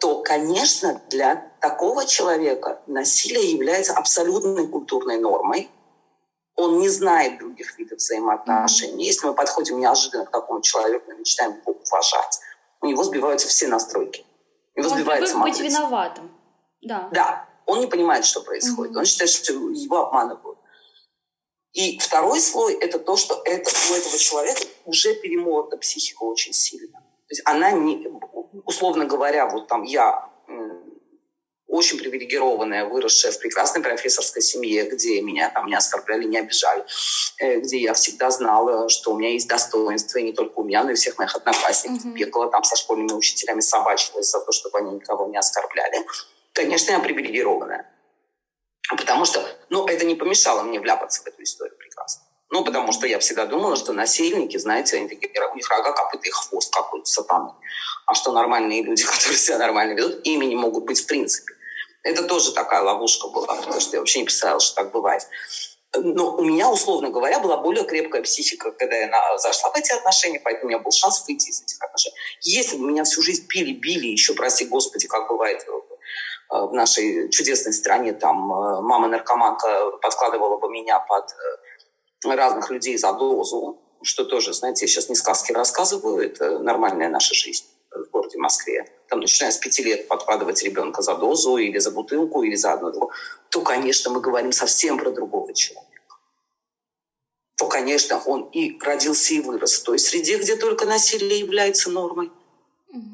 [0.00, 5.70] то, конечно, для такого человека насилие является абсолютной культурной нормой.
[6.58, 9.04] Он не знает других видов взаимоотношений.
[9.04, 12.40] Если мы подходим неожиданно к такому человеку и начинаем его уважать,
[12.80, 14.26] у него сбиваются все настройки.
[14.74, 16.32] У него он сбивается быть виноватым.
[16.82, 17.08] Да.
[17.12, 17.48] Да.
[17.64, 18.92] Он не понимает, что происходит.
[18.92, 18.98] Mm-hmm.
[18.98, 20.58] Он считает, что его обманывают.
[21.74, 26.98] И второй слой– это то, что это, у этого человека уже перемолота психика очень сильно.
[26.98, 28.08] То есть она, не,
[28.64, 30.28] условно говоря, вот там я
[31.78, 36.84] очень привилегированная, выросшая в прекрасной профессорской семье, где меня там не оскорбляли, не обижали,
[37.40, 40.84] э, где я всегда знала, что у меня есть достоинство, и не только у меня,
[40.84, 42.04] но и всех моих одноклассников.
[42.04, 42.14] Mm-hmm.
[42.14, 46.04] Бегала там со школьными учителями, собачилась за то, чтобы они никого не оскорбляли.
[46.52, 47.86] Конечно, я привилегированная.
[48.96, 52.24] Потому что, ну, это не помешало мне вляпаться в эту историю прекрасно.
[52.50, 56.26] Ну, потому что я всегда думала, что насильники, знаете, они такие, у них рога, копыта
[56.26, 57.50] и хвост какой-то сатаны.
[58.06, 61.54] А что нормальные люди, которые себя нормально ведут, ими не могут быть в принципе.
[62.08, 65.22] Это тоже такая ловушка была, потому что я вообще не представляла, что так бывает.
[65.96, 70.38] Но у меня, условно говоря, была более крепкая психика, когда я зашла в эти отношения,
[70.38, 72.16] поэтому у меня был шанс выйти из этих отношений.
[72.42, 75.66] Если бы меня всю жизнь пили, били, еще, прости господи, как бывает
[76.50, 81.30] Э, в нашей чудесной стране там э, мама-наркоманка подкладывала бы меня под
[82.24, 87.08] э, разных людей за дозу, что тоже, знаете, я сейчас не сказки рассказываю, это нормальная
[87.08, 88.86] наша жизнь в городе Москве.
[89.08, 93.10] Там, начиная с пяти лет подкладывать ребенка за дозу или за бутылку, или за одну
[93.50, 95.88] то, конечно, мы говорим совсем про другого человека.
[97.56, 102.30] То, конечно, он и родился, и вырос в той среде, где только насилие является нормой.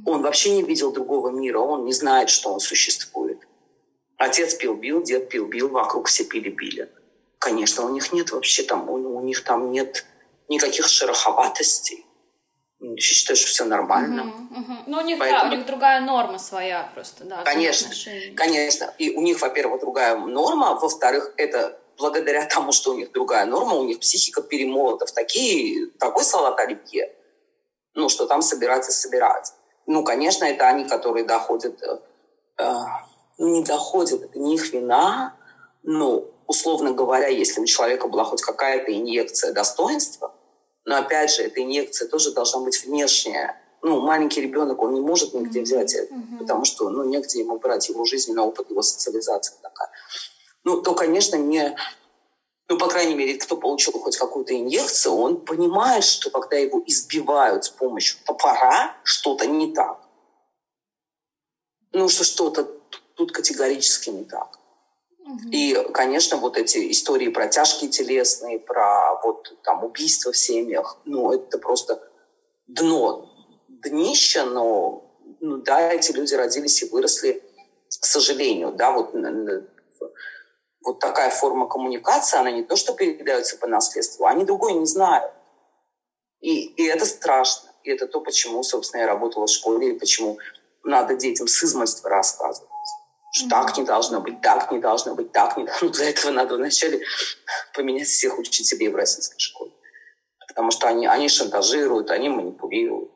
[0.07, 3.39] Он вообще не видел другого мира, он не знает, что он существует.
[4.17, 6.91] Отец пил-бил, дед пил-бил, вокруг все пили-били.
[7.39, 10.05] Конечно, у них нет вообще там, у, у них там нет
[10.49, 12.04] никаких шероховатостей.
[12.81, 14.25] Я считаю, что все нормально.
[14.25, 14.79] Угу, угу.
[14.87, 15.43] Ну, у них, Поэтому...
[15.43, 17.43] да, у них другая норма своя просто, да.
[17.43, 17.91] Конечно,
[18.37, 18.93] конечно.
[18.99, 23.75] И у них, во-первых, другая норма, во-вторых, это благодаря тому, что у них другая норма,
[23.75, 27.15] у них психика перемолота в такие, такой салат оливье,
[27.95, 29.53] ну, что там собирать и собирать.
[29.87, 31.99] Ну, конечно, это они, которые доходят, э,
[32.59, 32.73] э
[33.39, 35.37] ну, не доходят, это не их вина,
[35.83, 40.34] но, условно говоря, если у человека была хоть какая-то инъекция достоинства,
[40.85, 43.61] но, опять же, эта инъекция тоже должна быть внешняя.
[43.83, 46.39] Ну, маленький ребенок, он не может нигде взять это, mm-hmm.
[46.39, 49.91] потому что, ну, негде ему брать его жизненный опыт, его социализация такая.
[50.65, 51.77] Ну, то, конечно, не
[52.67, 57.65] ну, по крайней мере, кто получил хоть какую-то инъекцию, он понимает, что когда его избивают
[57.65, 60.01] с помощью топора, что-то не так.
[61.93, 62.65] Ну, что что-то
[63.17, 64.59] тут категорически не так.
[65.51, 71.33] И, конечно, вот эти истории про тяжкие телесные, про вот там убийства в семьях, ну,
[71.33, 72.03] это просто
[72.67, 73.31] дно,
[73.69, 77.43] днище, но, ну, да, эти люди родились и выросли,
[77.89, 79.15] к сожалению, да, вот
[80.85, 85.33] вот такая форма коммуникации, она не то, что передается по наследству, они другой не знают.
[86.41, 87.71] И, и это страшно.
[87.85, 90.39] И это то, почему, собственно, я работала в школе, и почему
[90.83, 92.69] надо детям с измольства рассказывать.
[93.35, 95.97] Что так не должно быть, так не должно быть, так не должно быть.
[95.97, 97.01] Для этого надо вначале
[97.75, 99.73] поменять всех учителей в российской школе.
[100.47, 103.11] Потому что они, они шантажируют, они манипулируют.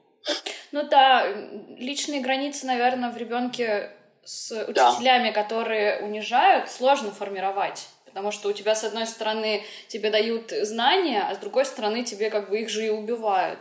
[0.73, 1.25] Ну да,
[1.69, 3.93] личные границы, наверное, в ребенке
[4.25, 5.43] с учителями, да.
[5.43, 7.87] которые унижают, сложно формировать.
[8.05, 12.29] Потому что у тебя, с одной стороны, тебе дают знания, а с другой стороны, тебе
[12.29, 13.61] как бы их же и убивают.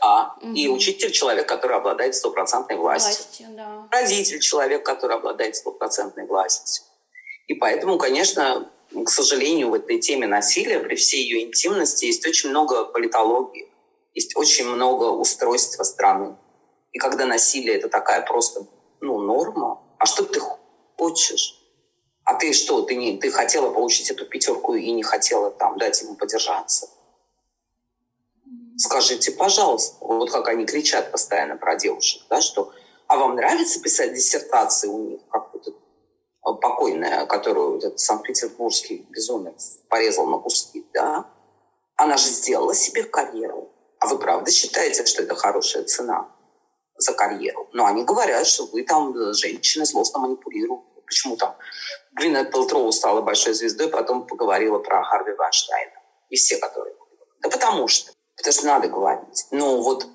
[0.00, 0.52] Да, угу.
[0.54, 3.24] и учитель человек, который обладает стопроцентной властью.
[3.24, 3.88] властью да.
[3.90, 6.84] Родитель человек, который обладает стопроцентной властью.
[7.46, 12.50] И поэтому, конечно, к сожалению, в этой теме насилия, при всей ее интимности, есть очень
[12.50, 13.68] много политологии,
[14.14, 16.36] есть очень много устройства страны.
[16.92, 18.66] И когда насилие– это такая просто
[19.00, 20.40] ну, норма, а что ты
[20.96, 21.60] хочешь?
[22.24, 26.00] А ты что, ты, не, ты хотела получить эту пятерку и не хотела там дать
[26.02, 26.88] ему подержаться?
[28.76, 32.72] Скажите, пожалуйста, вот как они кричат постоянно про девушек, да, что
[33.06, 35.78] а вам нравится писать диссертации у них, как вот эта
[36.60, 41.26] покойная, которую этот санкт-петербургский безумец порезал на куски, да?
[41.96, 43.70] Она же сделала себе карьеру.
[44.00, 46.34] А вы правда считаете, что это хорошая цена?
[46.96, 47.68] за карьеру.
[47.72, 50.82] Но они говорят, что вы там, э, женщины, злостно манипулируют.
[51.06, 51.56] Почему там
[52.12, 55.92] Гвинет Пелтроу стала большой звездой, потом поговорила про Харви Вайнштейна.
[56.30, 56.94] И все, которые...
[57.42, 58.12] Да потому что.
[58.36, 59.46] Потому что надо говорить.
[59.50, 60.06] Ну вот,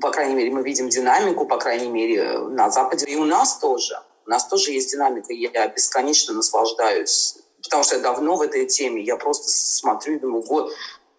[0.00, 3.06] по крайней мере, мы видим динамику, по крайней мере, на Западе.
[3.06, 3.98] И у нас тоже.
[4.26, 5.32] У нас тоже есть динамика.
[5.32, 10.42] Я бесконечно наслаждаюсь потому что я давно в этой теме, я просто смотрю и думаю,
[10.42, 10.72] вот,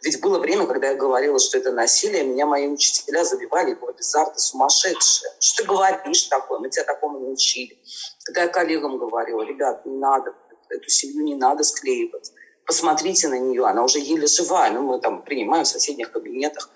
[0.04, 4.30] ведь было время, когда я говорила, что это насилие, меня мои учителя забивали, говорят, Зар,
[4.30, 5.32] ты сумасшедшая.
[5.40, 6.60] Что ты говоришь такое?
[6.60, 7.78] Мы тебя такому не учили.
[8.24, 10.36] Когда я коллегам говорила, ребят, не надо,
[10.70, 12.32] эту семью не надо склеивать.
[12.68, 14.72] Посмотрите на нее, она уже еле живая.
[14.72, 16.70] Ну, мы там принимаем в соседних кабинетах.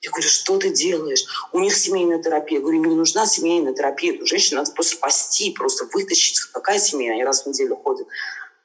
[0.00, 1.26] Я говорю, что ты делаешь?
[1.52, 2.58] У них семейная терапия.
[2.58, 4.14] Я говорю, мне не нужна семейная терапия.
[4.14, 6.40] Эту женщину надо просто спасти, просто вытащить.
[6.40, 7.12] Какая семья?
[7.12, 8.08] Они раз в неделю ходят.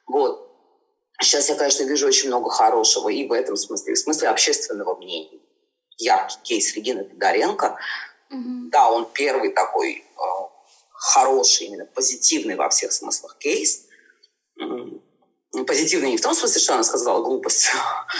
[0.06, 0.50] Вот.
[1.20, 5.40] Сейчас я, конечно, вижу очень много хорошего и в этом смысле, в смысле общественного мнения.
[5.98, 7.76] Яркий кейс Регины Федоренко.
[8.32, 8.70] Mm-hmm.
[8.70, 10.22] Да, он первый такой э,
[10.90, 13.84] хороший, именно позитивный во всех смыслах кейс.
[15.66, 17.70] Позитивный не в том смысле, что она сказала глупость.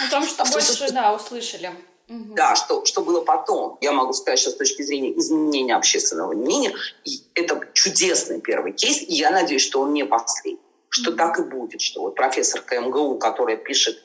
[0.05, 1.71] О том, что а больше, что, да, услышали.
[2.07, 2.35] Угу.
[2.35, 3.77] Да, что, что было потом.
[3.81, 6.73] Я могу сказать сейчас с точки зрения изменения общественного мнения.
[7.05, 10.59] И это чудесный первый кейс, и я надеюсь, что он не последний
[10.93, 13.97] что так и будет, что вот профессор КМГУ, которая пишет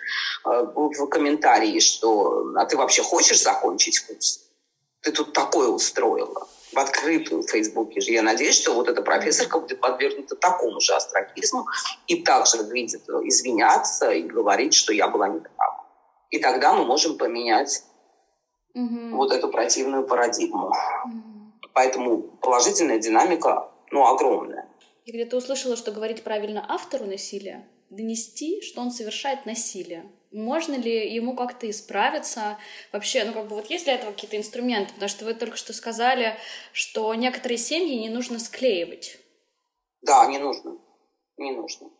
[0.46, 4.48] э, в комментарии, что «а ты вообще хочешь закончить курс?
[5.02, 8.12] Ты тут такое устроила» в открытую в Фейсбуке же.
[8.12, 11.66] Я надеюсь, что вот эта профессорка будет подвергнута такому же астракизму
[12.06, 15.86] и также выйдет извиняться и говорить, что я была не права.
[16.30, 17.82] И тогда мы можем поменять
[18.74, 19.16] угу.
[19.16, 20.68] вот эту противную парадигму.
[20.68, 21.68] Угу.
[21.72, 24.68] Поэтому положительная динамика ну, огромная.
[25.04, 30.10] Я где-то услышала, что говорить правильно автору насилия, донести, что он совершает насилие.
[30.32, 32.58] Можно ли ему как-то исправиться?
[32.92, 34.92] Вообще, ну как бы вот есть для этого какие-то инструменты?
[34.92, 36.36] Потому что вы только что сказали,
[36.72, 39.18] что некоторые семьи не нужно склеивать.
[40.02, 40.78] Да, не нужно.
[41.38, 41.90] Не нужно.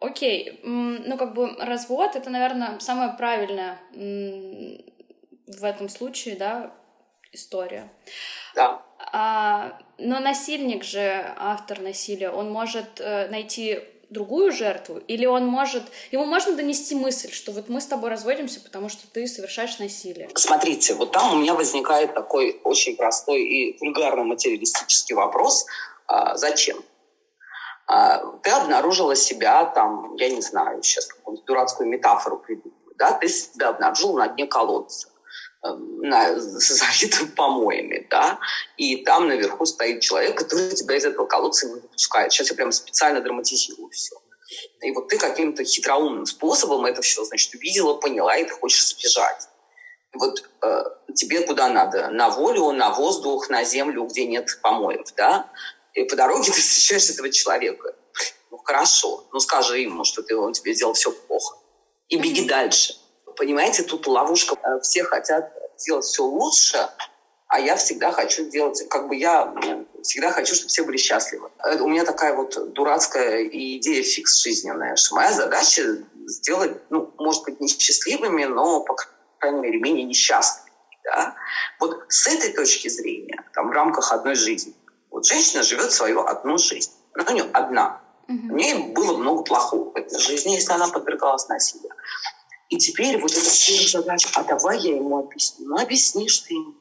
[0.00, 6.74] Окей, ну как бы развод это, наверное, самая правильная в этом случае, да,
[7.32, 7.92] история.
[8.54, 8.82] Да.
[9.12, 13.80] А, но насильник же, автор насилия, он может э, найти
[14.10, 18.60] другую жертву, или он может, ему можно донести мысль, что вот мы с тобой разводимся,
[18.60, 20.28] потому что ты совершаешь насилие.
[20.34, 25.66] Смотрите, вот там у меня возникает такой очень простой и вульгарно материалистический вопрос.
[26.06, 26.82] А, зачем?
[27.86, 33.28] А, ты обнаружила себя там, я не знаю, сейчас какую-то дурацкую метафору придумаю, да, ты
[33.28, 35.09] себя обнаружила на дне колодца
[35.62, 38.38] на, залитым помоями, да,
[38.76, 42.32] и там наверху стоит человек, который тебя из этого колодца не выпускает.
[42.32, 44.16] Сейчас я прям специально драматизирую все.
[44.82, 49.48] И вот ты каким-то хитроумным способом это все, значит, увидела, поняла, и ты хочешь сбежать.
[50.12, 50.84] Вот э,
[51.14, 52.08] тебе куда надо?
[52.08, 55.50] На волю, на воздух, на землю, где нет помоев, да?
[55.94, 57.94] И по дороге ты встречаешь этого человека.
[58.50, 61.56] Ну, хорошо, ну скажи ему, что ты, он тебе сделал все плохо.
[62.08, 62.94] И беги дальше.
[63.36, 64.56] Понимаете, тут ловушка.
[64.62, 66.88] Э, все хотят делать все лучше,
[67.48, 69.52] а я всегда хочу делать, как бы я
[70.02, 71.50] всегда хочу, чтобы все были счастливы.
[71.64, 75.82] Э, у меня такая вот дурацкая идея фикс жизненная, что моя задача
[76.26, 78.96] сделать, ну, может быть, не счастливыми, но, по
[79.38, 80.70] крайней мере, менее несчастными.
[81.04, 81.34] Да?
[81.80, 84.74] Вот с этой точки зрения, там, в рамках одной жизни,
[85.10, 86.92] вот женщина живет свою одну жизнь.
[87.14, 88.00] Она у нее одна.
[88.28, 91.92] У нее было много плохого в этой жизни, если она подвергалась насилию.
[92.70, 93.50] И теперь вот эта
[93.88, 95.66] задача, а давай я ему объясню.
[95.66, 96.74] Ну, объяснишь ты ему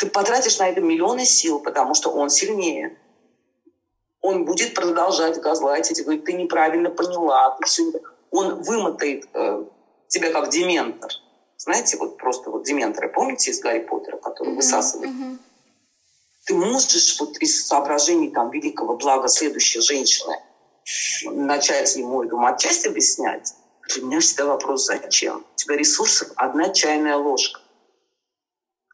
[0.00, 2.96] ты потратишь на это миллионы сил, потому что он сильнее.
[4.22, 7.92] Он будет продолжать газлайтить, говорить, ты неправильно поняла, ты все...
[8.30, 9.64] Он вымотает э,
[10.08, 11.10] тебя как дементор.
[11.58, 14.56] Знаете, вот просто вот дементоры, помните из Гарри Поттера, который mm-hmm.
[14.56, 15.10] высасывает?
[15.10, 15.38] Mm-hmm.
[16.46, 20.34] Ты можешь вот из соображений там великого блага следующей женщины
[21.24, 23.52] начать ему эту матчасть объяснять?
[23.94, 25.44] Для меня всегда вопрос, зачем?
[25.52, 27.60] У тебя ресурсов одна чайная ложка.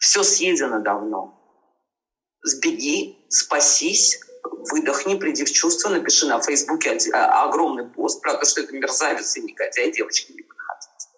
[0.01, 1.34] Все съедено давно.
[2.42, 4.20] Сбеги, спасись,
[4.70, 9.36] выдохни, приди в чувство, напиши на Фейсбуке а, огромный пост про то, что это мерзавец
[9.36, 11.09] и негодяй, девочки, не подходите.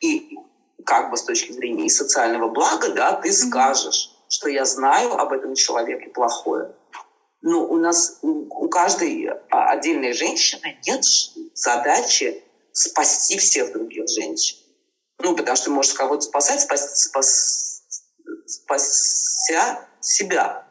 [0.00, 0.38] И
[0.86, 5.32] как бы с точки зрения и социального блага, да, ты скажешь, что я знаю об
[5.32, 6.74] этом человеке плохое.
[7.42, 11.04] Но у нас, у каждой а, отдельной женщины нет
[11.54, 12.43] задачи
[12.74, 14.58] спасти всех других женщин.
[15.18, 17.82] Ну, потому что можешь кого-то спасать, спас, спас,
[18.46, 20.66] спася себя.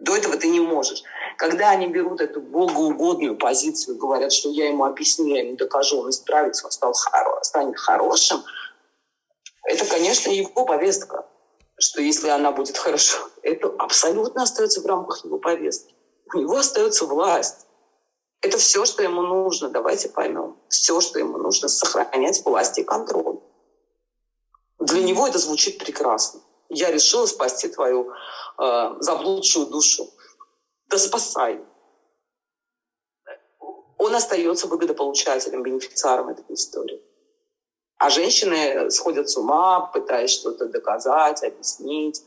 [0.00, 1.02] До этого ты не можешь.
[1.38, 6.10] Когда они берут эту богоугодную позицию, говорят, что я ему объясню, я ему докажу, он
[6.10, 8.44] исправится, он стал хоро станет хорошим,
[9.68, 11.26] это, конечно, его повестка,
[11.78, 15.94] что если она будет хорошо, это абсолютно остается в рамках его повестки.
[16.34, 17.67] У него остается власть.
[18.40, 20.56] Это все, что ему нужно, давайте поймем.
[20.68, 23.40] Все, что ему нужно, сохранять власть и контроль.
[24.78, 26.40] Для него это звучит прекрасно.
[26.68, 28.12] Я решила спасти твою
[28.58, 30.08] э, заблудшую душу.
[30.86, 31.60] Да спасай.
[33.96, 37.02] Он остается выгодополучателем, бенефициаром этой истории.
[37.96, 42.22] А женщины сходят с ума, пытаясь что-то доказать, объяснить.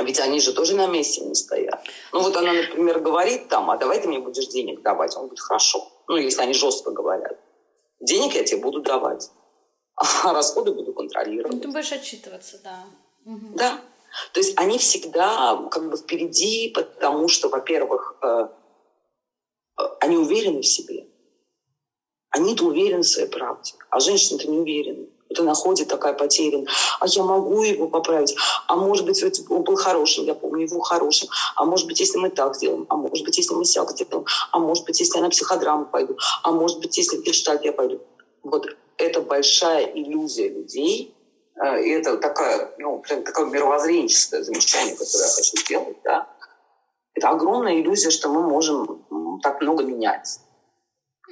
[0.00, 1.82] Ведь они же тоже на месте не стоят.
[2.12, 5.16] Ну вот она, например, говорит там, а давай ты мне будешь денег давать.
[5.16, 5.88] Он говорит, хорошо.
[6.06, 7.38] Ну, если они жестко говорят.
[8.00, 9.30] Денег я тебе буду давать
[9.96, 11.54] а расходы буду контролировать.
[11.54, 12.84] Ну, ты будешь отчитываться, да.
[13.24, 13.56] Угу.
[13.56, 13.80] Да.
[14.32, 18.48] То есть они всегда как бы впереди, потому что, во-первых, э,
[20.00, 21.06] они уверены в себе.
[22.30, 25.08] Они-то уверены в своей правде, а женщины-то не уверены.
[25.28, 26.66] Вот она ходит такая потеряна.
[27.00, 28.34] А я могу его поправить.
[28.68, 31.28] А может быть, он был хорошим, я помню его хорошим.
[31.56, 32.86] А может быть, если мы так сделаем.
[32.88, 34.26] А может быть, если мы сяк сделаем.
[34.52, 36.16] А может быть, если я на психодраму пойду.
[36.42, 38.00] А может быть, если в гештальт я пойду.
[38.42, 38.66] Вот
[38.98, 41.14] это большая иллюзия людей,
[41.56, 46.28] э, и это такая, ну, прям такое мировоззренческое замечание, которое я хочу сделать, да.
[47.14, 50.40] Это огромная иллюзия, что мы можем так много менять.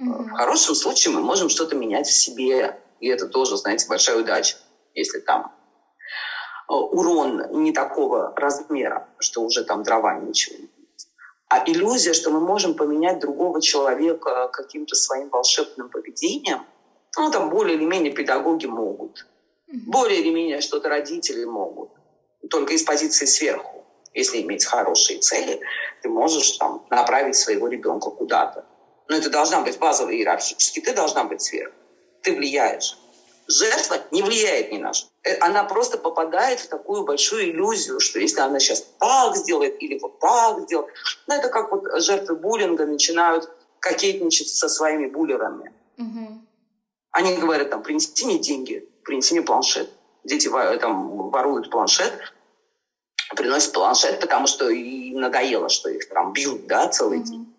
[0.01, 0.25] Mm-hmm.
[0.25, 4.57] В хорошем случае мы можем что-то менять в себе, и это тоже, знаете, большая удача,
[4.95, 5.53] если там
[6.69, 10.69] э, урон не такого размера, что уже там дрова ничего не
[11.55, 16.67] а иллюзия, что мы можем поменять другого человека каким-то своим волшебным поведением,
[17.17, 19.27] ну, там более или менее педагоги могут.
[19.69, 21.91] Более или менее что-то родители могут.
[22.51, 23.85] Только из позиции сверху.
[24.13, 25.61] Если иметь хорошие цели,
[26.03, 28.65] ты можешь там направить своего ребенка куда-то.
[29.09, 30.81] Но это должна быть базовая иерархически.
[30.81, 31.77] Ты должна быть сверху.
[32.25, 32.99] Ты влияешь.
[33.47, 35.11] Жертва не влияет ни на что.
[35.23, 39.99] Э, она просто попадает в такую большую иллюзию, что если она сейчас так сделает или
[39.99, 40.93] вот так сделает,
[41.27, 43.51] ну это как вот жертвы буллинга начинают
[43.81, 45.73] кокетничать со своими буллерами.
[45.99, 46.41] Угу.
[47.11, 49.89] Они говорят, там, принеси мне деньги, принеси мне планшет.
[50.25, 50.49] Дети
[50.81, 52.13] там, воруют планшет,
[53.37, 57.25] приносят планшет, потому что им надоело, что их там бьют да, целый mm-hmm.
[57.25, 57.55] день.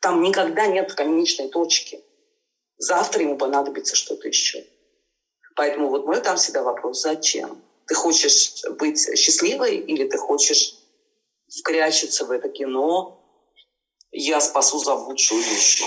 [0.00, 2.00] Там никогда нет конечной точки.
[2.78, 4.64] Завтра ему понадобится что-то еще.
[5.54, 7.62] Поэтому вот мой там всегда вопрос, зачем?
[7.86, 10.74] Ты хочешь быть счастливой или ты хочешь
[11.48, 13.16] вкрячиться в это кино
[14.16, 15.84] я спасу заблудшую душу.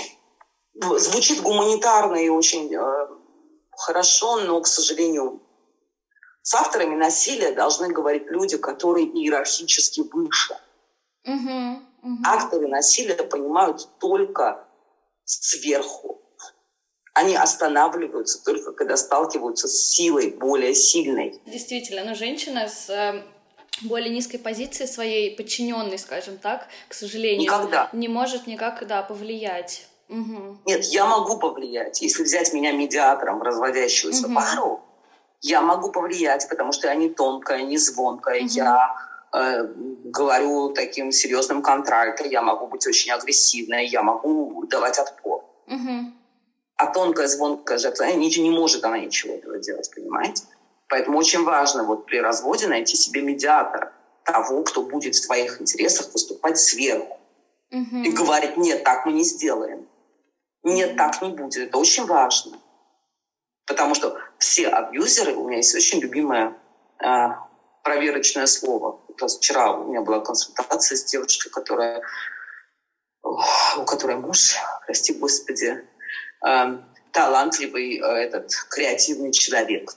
[0.98, 3.06] Звучит гуманитарно и очень э,
[3.72, 5.42] хорошо, но, к сожалению,
[6.42, 10.56] с авторами насилия должны говорить люди, которые иерархически выше.
[11.24, 12.22] Угу, угу.
[12.24, 14.66] Акторы насилия понимают только
[15.24, 16.19] сверху.
[17.14, 21.40] Они останавливаются только когда сталкиваются с силой более сильной.
[21.44, 23.22] Действительно, но женщина с э,
[23.82, 27.88] более низкой позиции своей подчиненной, скажем так, к сожалению, Никогда.
[27.92, 29.86] не может никак да, повлиять.
[30.08, 30.58] Угу.
[30.66, 32.02] Нет, я могу повлиять.
[32.02, 34.34] Если взять меня медиатором разводящуюся угу.
[34.34, 34.80] пару,
[35.40, 38.48] я могу повлиять, потому что я не тонкая, не звонкая, угу.
[38.50, 38.94] я
[39.32, 39.64] э,
[40.04, 45.44] говорю таким серьезным контрактом, я могу быть очень агрессивной, я могу давать отпор.
[45.66, 46.12] Угу.
[46.80, 50.44] А тонкая, звонкая жертва, ничего не может она ничего этого делать, понимаете?
[50.88, 53.92] Поэтому очень важно вот при разводе найти себе медиатора,
[54.24, 57.20] того, кто будет в твоих интересах выступать сверху.
[57.70, 57.96] Угу.
[57.98, 59.86] И говорить, нет, так мы не сделаем.
[60.62, 61.68] Нет, так не будет.
[61.68, 62.58] Это очень важно.
[63.66, 66.56] Потому что все абьюзеры, у меня есть очень любимое
[67.04, 67.28] э,
[67.84, 69.02] проверочное слово.
[69.06, 72.02] Вот вчера у меня была консультация с девушкой, которая,
[73.22, 74.56] у которой муж,
[74.86, 75.86] прости господи,
[77.12, 79.92] талантливый э, этот креативный человек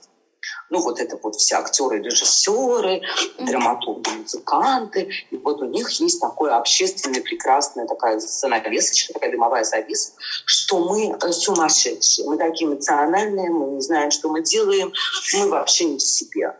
[0.70, 3.02] ну, вот это вот все актеры, режиссеры,
[3.38, 5.10] драматурги, музыканты.
[5.30, 10.12] И вот у них есть такое общественное, прекрасная такая занавесочка, такая дымовая завеса,
[10.44, 14.92] что мы э, сумасшедшие, мы такие эмоциональные, мы не знаем, что мы делаем,
[15.34, 16.54] мы вообще не в себе.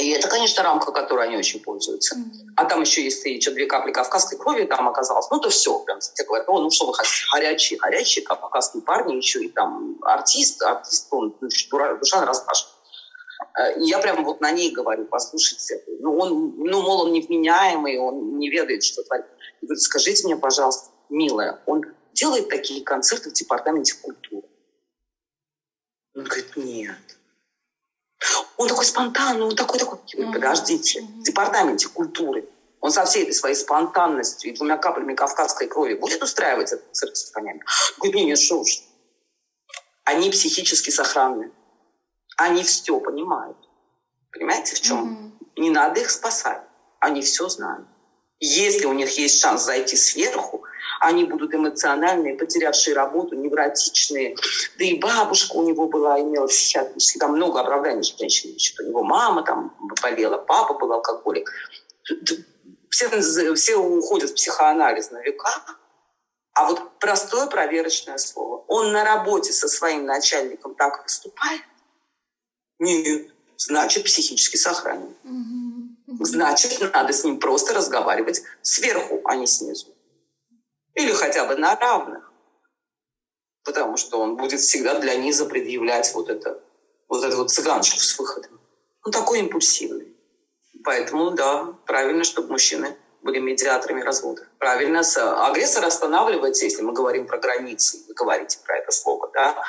[0.00, 2.16] И это, конечно, рамка, которой они очень пользуются.
[2.16, 2.52] Mm-hmm.
[2.56, 5.78] А там еще, если еще две капли кавказской крови там оказалось, ну, то все.
[5.80, 9.98] Прям все говорят, о, ну, что вы хотите, горячие, горячие кавказские парни, еще и там
[10.02, 12.68] артист, артист, он, значит, душа нараспашет.
[13.58, 18.38] Э, я прямо вот на ней говорю, послушайте, ну, он, ну, мол, он невменяемый, он
[18.38, 19.26] не ведает, что творит.
[19.60, 21.84] И говорит, скажите мне, пожалуйста, милая, он
[22.14, 24.46] делает такие концерты в департаменте культуры?
[26.14, 27.19] Он говорит, нет.
[28.56, 29.98] Он такой спонтанный, он такой, такой.
[30.12, 32.48] Говорю, подождите, в департаменте культуры
[32.80, 37.16] он со всей этой своей спонтанностью и двумя каплями кавказской крови будет устраивать этот цирк
[37.16, 37.62] с конями?
[37.96, 38.82] Говорит, нет, нет, что уж.
[40.04, 41.52] Они психически сохранны.
[42.36, 43.56] Они все понимают.
[44.32, 45.34] Понимаете, в чем?
[45.56, 45.60] Mm-hmm.
[45.60, 46.62] Не надо их спасать.
[47.00, 47.86] Они все знают.
[48.38, 50.64] Если у них есть шанс зайти сверху,
[51.00, 54.36] они будут эмоциональные, потерявшие работу, невротичные.
[54.78, 58.50] Да и бабушка у него была, имела психиатрические, там много оправданий женщин.
[58.50, 61.50] Значит, у него мама там болела, папа был алкоголик.
[62.90, 65.50] Все, все уходят в психоанализ на века.
[66.52, 68.64] А вот простое проверочное слово.
[68.68, 71.62] Он на работе со своим начальником так выступает,
[72.78, 75.14] нет, значит, психически сохранен.
[76.06, 79.94] Значит, надо с ним просто разговаривать сверху, а не снизу.
[80.94, 82.32] Или хотя бы на равных.
[83.64, 86.62] Потому что он будет всегда для низа предъявлять вот это,
[87.08, 88.60] вот эту вот цыганочку с выходом.
[89.04, 90.16] Он такой импульсивный.
[90.84, 94.48] Поэтому, да, правильно, чтобы мужчины были медиаторами развода.
[94.58, 95.00] Правильно,
[95.46, 99.62] агрессор останавливается, если мы говорим про границы, вы говорите про это слово, да,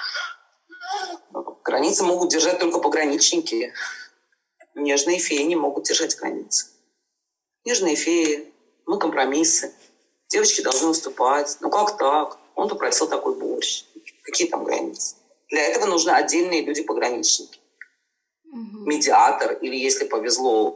[1.64, 3.74] Границы могут держать только пограничники.
[4.76, 6.68] Нежные феи не могут держать границы.
[7.66, 8.54] Нежные феи,
[8.86, 9.74] мы компромиссы.
[10.32, 11.58] Девочки должны уступать.
[11.62, 12.38] Ну как так?
[12.56, 13.84] Он попросил такой борщ.
[14.24, 15.16] Какие там границы?
[15.50, 17.60] Для этого нужны отдельные люди-пограничники.
[18.46, 18.86] Угу.
[18.86, 20.70] Медиатор, или если повезло,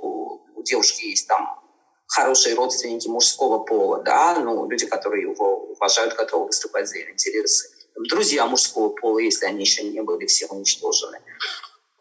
[0.56, 1.60] у девушки есть там
[2.08, 7.76] хорошие родственники мужского пола, да, ну, люди, которые его уважают, готовы выступать за интересы
[8.10, 11.22] друзья мужского пола, если они еще не были все уничтожены.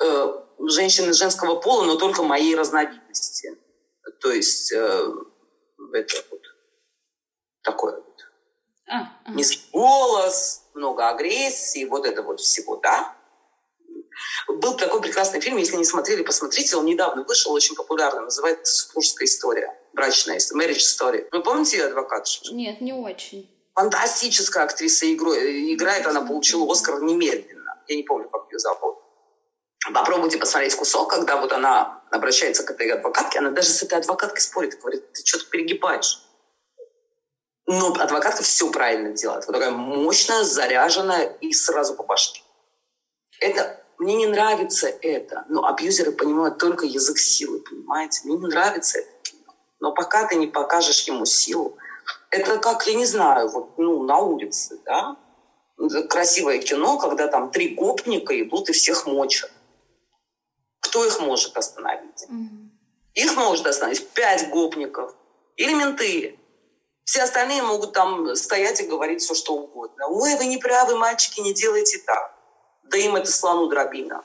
[0.02, 0.32] Э,
[0.68, 3.56] женщины женского пола, но только моей разновидности.
[4.20, 5.12] То есть э,
[5.92, 6.14] это
[7.64, 8.26] такое вот.
[8.86, 9.36] А, ага.
[9.36, 13.16] Низкий голос, много агрессии, вот это вот всего, да?
[14.46, 19.26] Был такой прекрасный фильм, если не смотрели, посмотрите, он недавно вышел, очень популярный, называется «Супружеская
[19.26, 21.28] история», брачная история, marriage story.
[21.32, 22.28] Вы помните адвокат?
[22.52, 27.82] Нет, не очень фантастическая актриса играет, она получила Оскар немедленно.
[27.88, 28.98] Я не помню, как ее зовут.
[29.92, 34.40] Попробуйте посмотреть кусок, когда вот она обращается к этой адвокатке, она даже с этой адвокаткой
[34.40, 36.22] спорит, говорит, ты что-то перегибаешь.
[37.66, 39.46] Но адвокатка все правильно делает.
[39.46, 42.42] Вот такая мощная, заряженная и сразу по башке.
[43.40, 48.22] Это мне не нравится это, но абьюзеры понимают только язык силы, понимаете?
[48.24, 49.08] Мне не нравится это.
[49.80, 51.78] Но пока ты не покажешь ему силу,
[52.30, 55.16] это как, я не знаю, вот, ну, на улице, да?
[56.08, 59.50] Красивое кино, когда там три гопника идут и всех мочат.
[60.80, 62.26] Кто их может остановить?
[62.30, 62.68] Mm-hmm.
[63.14, 65.14] Их может остановить пять гопников
[65.56, 66.38] или менты.
[67.04, 70.06] Все остальные могут там стоять и говорить все, что угодно.
[70.08, 72.34] Ой, вы не правы, мальчики, не делайте так.
[72.84, 74.24] Да им это слону дробина.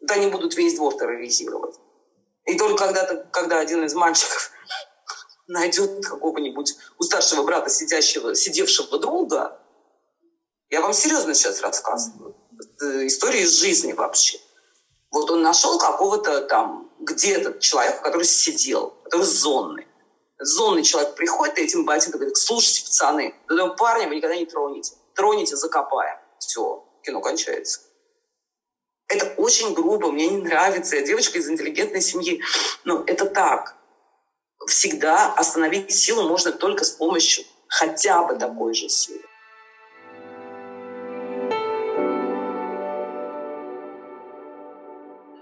[0.00, 1.76] Да они будут весь двор терроризировать.
[2.46, 4.50] И только когда, когда один из мальчиков
[5.46, 9.60] найдет какого-нибудь у старшего брата сидящего, сидевшего друга,
[10.70, 14.38] я вам серьезно сейчас рассказываю, это история из жизни вообще.
[15.10, 19.86] Вот он нашел какого-то там где-то человека, который сидел, который зонный.
[20.38, 24.94] Зонный человек приходит, и этим ботинком говорит, слушайте, пацаны, этого парня вы никогда не тронете.
[25.14, 26.18] Тронете, закопаем.
[26.38, 27.80] Все, кино кончается.
[29.08, 30.96] Это очень грубо, мне не нравится.
[30.96, 32.42] Я девочка из интеллигентной семьи.
[32.84, 33.76] Но это так.
[34.66, 39.22] Всегда остановить силу можно только с помощью хотя бы такой же силы.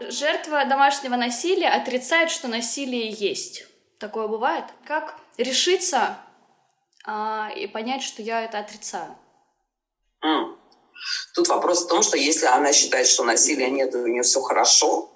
[0.01, 3.67] Жертва домашнего насилия отрицает, что насилие есть.
[4.05, 4.67] Такое бывает.
[4.87, 6.19] Как решиться
[7.07, 9.17] а, и понять, что я это отрицаю?
[10.23, 10.57] Mm.
[11.35, 14.43] Тут вопрос в том, что если она считает, что насилия нет, и у нее все
[14.43, 15.11] хорошо,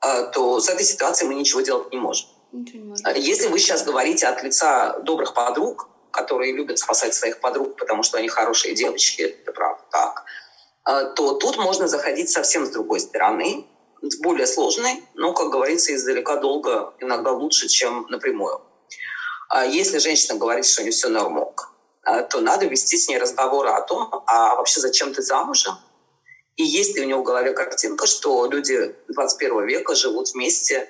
[0.00, 2.26] а, то с этой ситуацией мы ничего делать не можем.
[2.52, 3.04] Ничего не можем.
[3.04, 8.02] А если вы сейчас говорите от лица добрых подруг, которые любят спасать своих подруг, потому
[8.02, 10.24] что они хорошие девочки, это правда так,
[10.84, 13.66] а, то тут можно заходить совсем с другой стороны
[14.20, 18.60] более сложной, но, как говорится, издалека долго иногда лучше, чем напрямую.
[19.48, 21.70] А если женщина говорит, что не все нормок,
[22.02, 25.74] а, то надо вести с ней разговоры о том, а вообще зачем ты замужем?
[26.56, 30.88] И есть ли у него в голове картинка, что люди 21 века живут вместе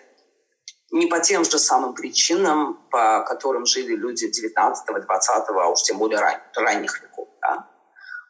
[0.91, 5.99] не по тем же самым причинам, по которым жили люди 19, 20, а уж тем
[5.99, 7.29] более ран, ранних веков.
[7.41, 7.69] Да?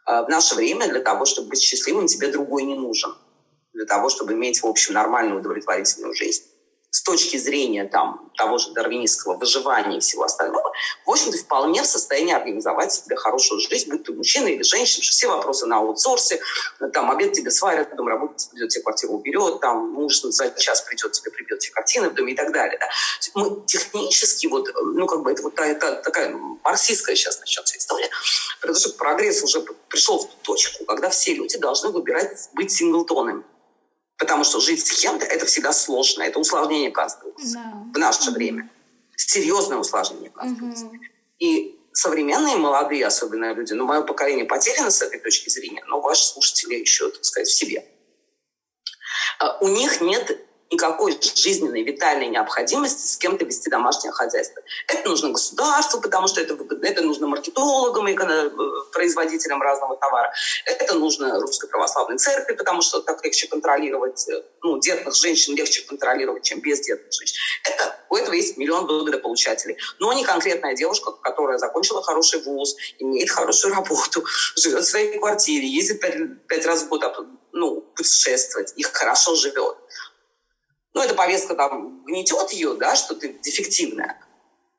[0.04, 3.14] А в наше время для того, чтобы быть счастливым, тебе другой не нужен
[3.72, 6.44] для того, чтобы иметь, в общем, нормальную удовлетворительную жизнь
[6.92, 10.72] с точки зрения там, того же дарвинистского выживания и всего остального,
[11.06, 15.26] в общем-то, вполне в состоянии организовать себе хорошую жизнь, будь ты мужчина или женщина, все
[15.26, 16.38] вопросы на аутсорсе,
[16.92, 21.12] там обед тебе сварят, дом работать придет, тебе квартиру уберет, там муж за час придет,
[21.12, 22.78] тебе прибьет тебе картины в доме и так далее.
[22.78, 22.88] Да.
[23.36, 28.10] Мы технически, вот, ну, как бы это вот это, такая марксистская сейчас начнется история,
[28.60, 33.44] потому что прогресс уже пришел в ту точку, когда все люди должны выбирать быть синглтонами.
[34.18, 36.22] Потому что жить с кем-то– это всегда сложно.
[36.22, 37.72] Это усложнение конструкции Да.
[37.94, 38.34] в наше Мгм.
[38.34, 38.70] время.
[39.16, 40.86] Серьезное усложнение конструкции.
[40.86, 41.00] Мгм.
[41.38, 46.24] И современные молодые, особенно люди, ну, мое поколение потеряно с этой точки зрения, но ваши
[46.24, 47.84] слушатели еще, так сказать, в себе.
[49.38, 50.38] А, У них нет
[50.72, 54.62] никакой жизненной, витальной необходимости с кем-то вести домашнее хозяйство.
[54.88, 56.56] Это нужно государству, потому что это.
[56.82, 58.50] Это нужно маркетологам и э,
[58.92, 60.32] производителям разного товара.
[60.64, 65.82] Это нужно Русской Православной Церкви, потому что так легче контролировать, э, ну, детных женщин легче
[65.82, 67.36] контролировать, чем бездетных женщин.
[67.64, 69.76] Это, у этого есть миллион выгодополучателей.
[69.98, 74.24] Но не конкретная девушка, которая закончила хороший вуз, имеет хорошую работу,
[74.56, 77.02] живет в своей квартире, ездит пять, пять раз в год
[77.52, 79.76] ну, путешествовать, их хорошо живет.
[80.94, 84.20] Ну, эта повестка там гнетет ее, да, что ты дефективная.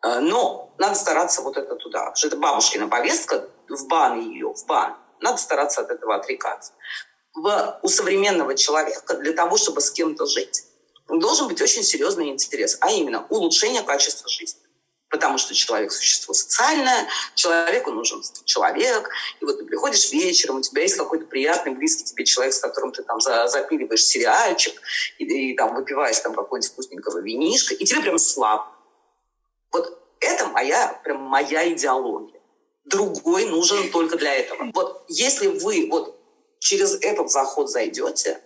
[0.04, 2.14] Э, Но надо стараться вот это туда.
[2.16, 4.96] Что это бабушкина повестка, в бан ее, в бан.
[5.22, 6.74] Надо стараться от этого отрекаться.
[7.34, 10.66] В, у современного человека для того, чтобы с кем-то жить,
[11.08, 14.62] должен быть очень серьезный интерес, а именно улучшение качества жизни.
[15.14, 19.12] Потому что человек– существо социальное, человеку нужен человек.
[19.40, 22.92] И вот ты приходишь вечером, у тебя есть какой-то приятный, близкий тебе человек, с которым
[22.92, 24.74] ты там за, запиливаешь сериальчик,
[25.20, 28.66] и, и там выпиваешь там какой-нибудь вкусненького винишка, и тебе прям слабо.
[29.72, 32.42] Вот это моя, прям моя идеология.
[32.84, 34.72] Другой нужен только для этого.
[34.74, 36.20] Вот если вы вот
[36.58, 38.42] через этот заход зайдете,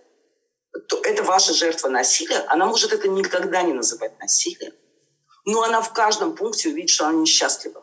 [0.89, 2.43] то это ваша жертва насилия.
[2.49, 4.73] Она может это никогда не называть насилием.
[5.47, 7.81] Но она в каждом пункте увидит, что она несчастлива.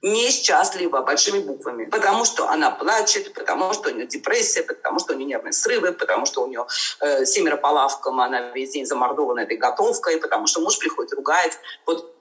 [0.00, 1.84] Несчастлива большими буквами.
[1.84, 5.92] Потому что она плачет, потому что у нее депрессия, потому что у нее нервные срывы,
[5.92, 6.66] потому что у нее
[7.00, 11.58] э, семеро по лавкам, она весь день замордована этой готовкой, потому что муж приходит, ругает.
[11.84, 12.16] Вот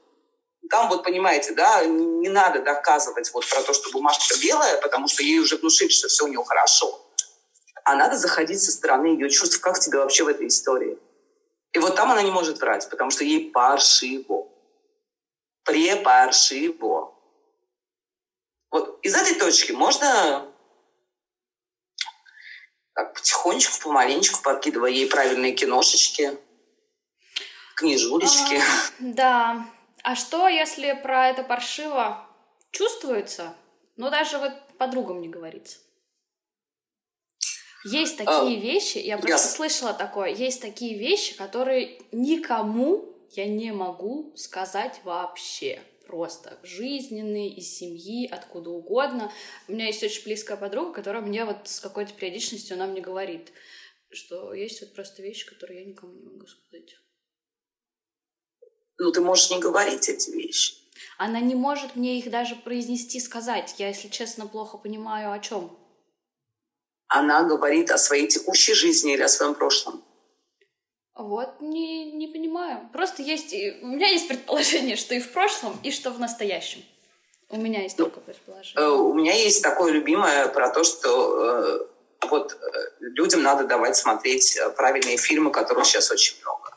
[0.70, 5.24] там вот, понимаете, да, не надо доказывать вот про то, что бумажка белая, потому что
[5.24, 7.00] ей уже внушили, что все у нее хорошо.
[7.86, 11.00] А надо заходить со стороны ее чувств, как тебе вообще в этой истории.
[11.74, 14.49] И вот там она не может врать, потому что ей паршиво.
[15.64, 17.16] Препаршиво.
[18.72, 20.52] Вот из этой точки можно
[22.94, 26.38] так, потихонечку, помаленечку, подкидывая ей правильные киношечки,
[27.76, 28.56] книжулечки.
[28.56, 29.66] А, да.
[30.04, 32.28] А что, если про это паршиво
[32.72, 33.56] чувствуется,
[33.96, 35.78] но даже вот подругам не говорится?
[37.86, 39.50] Есть такие А, вещи, я просто ясно.
[39.52, 47.68] слышала такое, есть такие вещи, которые никому я не могу сказать вообще просто жизненные, из
[47.78, 49.32] семьи, откуда угодно.
[49.68, 53.52] У меня есть очень близкая подруга, которая мне вот с какой-то периодичностью, она мне говорит,
[54.10, 56.96] что есть вот просто вещи, которые я никому не могу сказать.
[58.98, 60.76] Ну, ты можешь не говорить эти вещи.
[61.18, 63.76] Она не может мне их даже произнести, сказать.
[63.78, 65.78] Я, если честно, плохо понимаю, о чем.
[67.08, 70.04] Она говорит о своей текущей жизни или о своем прошлом?
[71.20, 72.90] Вот, не, не понимаю.
[72.94, 73.54] Просто есть...
[73.82, 76.82] У меня есть предположение, что и в прошлом, и что в настоящем.
[77.50, 78.82] У меня есть ну, такое предположение.
[78.82, 81.90] Э, у меня есть такое любимое про то, что
[82.22, 82.68] э, вот э,
[83.02, 86.74] людям надо давать смотреть правильные фильмы, которых сейчас очень много.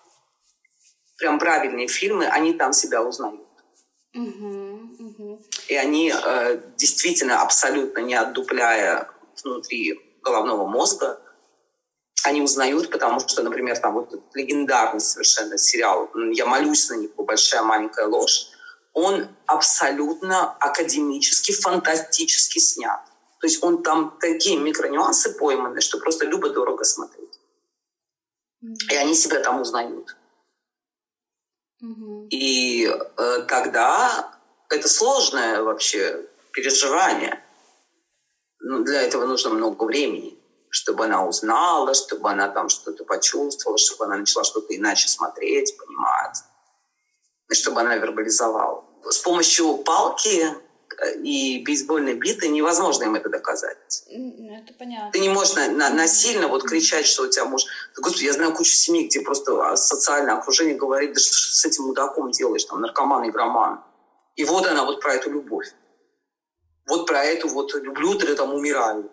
[1.18, 3.46] Прям правильные фильмы, они там себя узнают.
[4.12, 5.42] Угу, угу.
[5.68, 9.08] И они э, действительно абсолютно не отдупляя
[9.44, 11.21] внутри головного мозга,
[12.24, 17.24] они узнают, потому что, например, там вот легендарный совершенно сериал «Я молюсь на него.
[17.24, 18.48] Большая маленькая ложь»,
[18.92, 23.00] он абсолютно академически, фантастически снят.
[23.40, 27.40] То есть он там такие микронюансы пойманы, что просто любо-дорого смотреть.
[28.90, 30.16] И они себя там узнают.
[32.30, 37.42] И э, тогда это сложное вообще переживание.
[38.60, 40.38] Ну, для этого нужно много времени
[40.72, 46.38] чтобы она узнала, чтобы она там что-то почувствовала, чтобы она начала что-то иначе смотреть, понимать,
[47.50, 48.82] и чтобы она вербализовала.
[49.04, 54.04] С помощью палки э, и бейсбольной биты невозможно им это доказать.
[54.08, 55.10] Это понятно.
[55.12, 57.66] Ты не можешь на, на, насильно вот кричать, что у тебя муж...
[57.98, 61.84] Господи, я знаю кучу семей, где просто социальное окружение говорит, да что, что с этим
[61.84, 63.84] мудаком делаешь, там, наркоман, игроман.
[64.36, 65.70] И вот она вот про эту любовь.
[66.86, 69.10] Вот про эту вот люблю, ты там умираю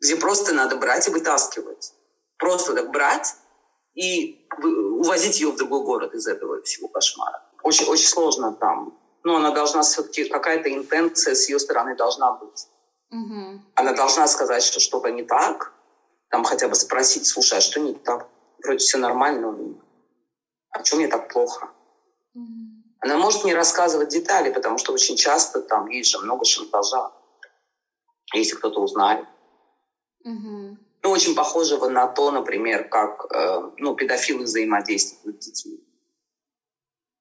[0.00, 1.94] где просто надо брать и вытаскивать.
[2.38, 3.34] Просто так брать
[3.94, 7.42] и увозить ее в другой город из этого всего кошмара.
[7.62, 8.98] Очень, очень сложно там.
[9.24, 12.68] Но она должна все-таки, какая-то интенция с ее стороны должна быть.
[13.10, 13.60] Угу.
[13.74, 15.72] Она должна сказать, что что-то не так,
[16.28, 18.28] там хотя бы спросить, слушай, а что не так?
[18.62, 19.76] Вроде все нормально,
[20.70, 21.70] а чем мне так плохо?
[22.34, 22.66] Угу.
[23.00, 27.10] Она может не рассказывать детали, потому что очень часто там есть же много шантажа.
[28.34, 29.26] Если кто-то узнает.
[30.26, 30.78] Угу.
[31.02, 35.80] Ну, очень похожего на то, например, как э, ну, педофилы взаимодействуют с детьми.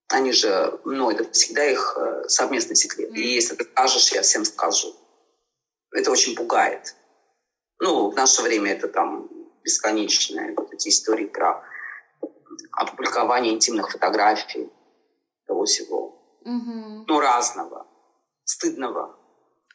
[0.07, 3.11] Они же, ну, это всегда их э, совместный секрет.
[3.11, 3.21] Mm-hmm.
[3.21, 4.95] И если ты скажешь, я всем скажу.
[5.91, 6.95] Это очень пугает.
[7.79, 9.29] Ну, в наше время это там
[9.63, 11.63] бесконечные вот эти истории про
[12.71, 14.71] опубликование интимных фотографий,
[15.45, 16.39] того всего.
[16.43, 17.05] Mm-hmm.
[17.07, 17.85] Ну, разного.
[18.45, 19.15] Стыдного.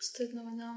[0.01, 0.75] Стыдного, да.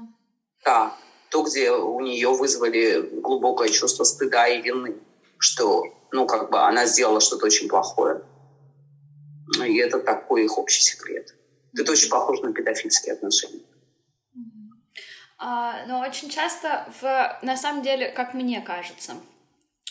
[0.64, 0.96] Да
[1.34, 4.94] то, где у нее вызвали глубокое чувство стыда и вины,
[5.38, 5.82] что,
[6.12, 8.22] ну, как бы она сделала что-то очень плохое.
[9.66, 11.34] И это такой их общий секрет.
[11.76, 13.64] Это очень похоже на педофильские отношения.
[15.36, 19.14] А, но очень часто, в, на самом деле, как мне кажется,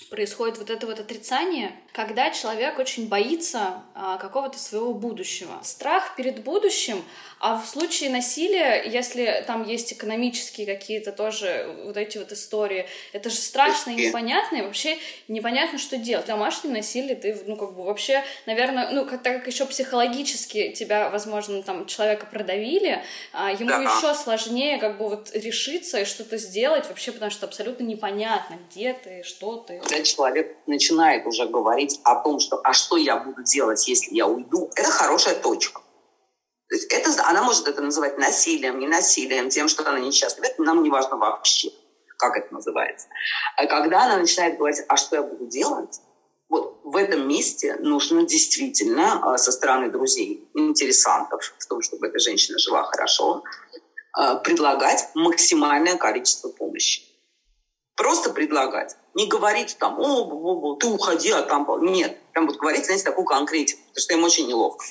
[0.10, 5.60] происходит вот это вот отрицание, когда человек очень боится а, какого-то своего будущего.
[5.64, 7.04] Страх перед будущим,
[7.40, 13.30] а в случае насилия, если там есть экономические какие-то тоже вот эти вот истории, это
[13.30, 14.98] же страшно и непонятно, и вообще
[15.28, 16.26] непонятно, что делать.
[16.26, 21.10] Домашнее насилие ты, ну, как бы вообще, наверное, ну, как, так как еще психологически тебя,
[21.10, 23.82] возможно, там человека продавили, а, ему да.
[23.82, 28.94] еще сложнее как бы вот решиться и что-то сделать вообще, потому что абсолютно непонятно, где
[28.94, 29.80] ты, что ты.
[29.80, 34.28] Когда человек начинает уже говорить о том, что «а что я буду делать, если я
[34.28, 35.82] уйду?», это хорошая точка.
[36.70, 40.46] То есть это, она может это называть насилием, не насилием, тем, что она несчастлива.
[40.46, 41.70] Это нам не важно вообще,
[42.18, 43.08] как это называется.
[43.58, 46.00] А когда она начинает говорить, а что я буду делать,
[46.50, 52.20] вот в этом месте нужно действительно а, со стороны друзей, интересантов, в том, чтобы эта
[52.20, 53.44] женщина жила хорошо,
[54.14, 57.13] а, предлагать максимальное количество помощи.
[57.96, 58.96] Просто предлагать.
[59.14, 61.68] Не говорить там, о, о, о ты уходи, а там...
[61.84, 64.84] Нет, прям вот говорить, знаете, такую конкретику, потому что им очень неловко,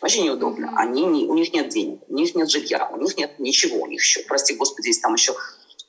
[0.00, 0.72] очень неудобно.
[0.76, 3.78] Они, не, у них нет денег, у них нет жилья, у них нет ничего.
[3.82, 5.34] У них еще, прости господи, если там еще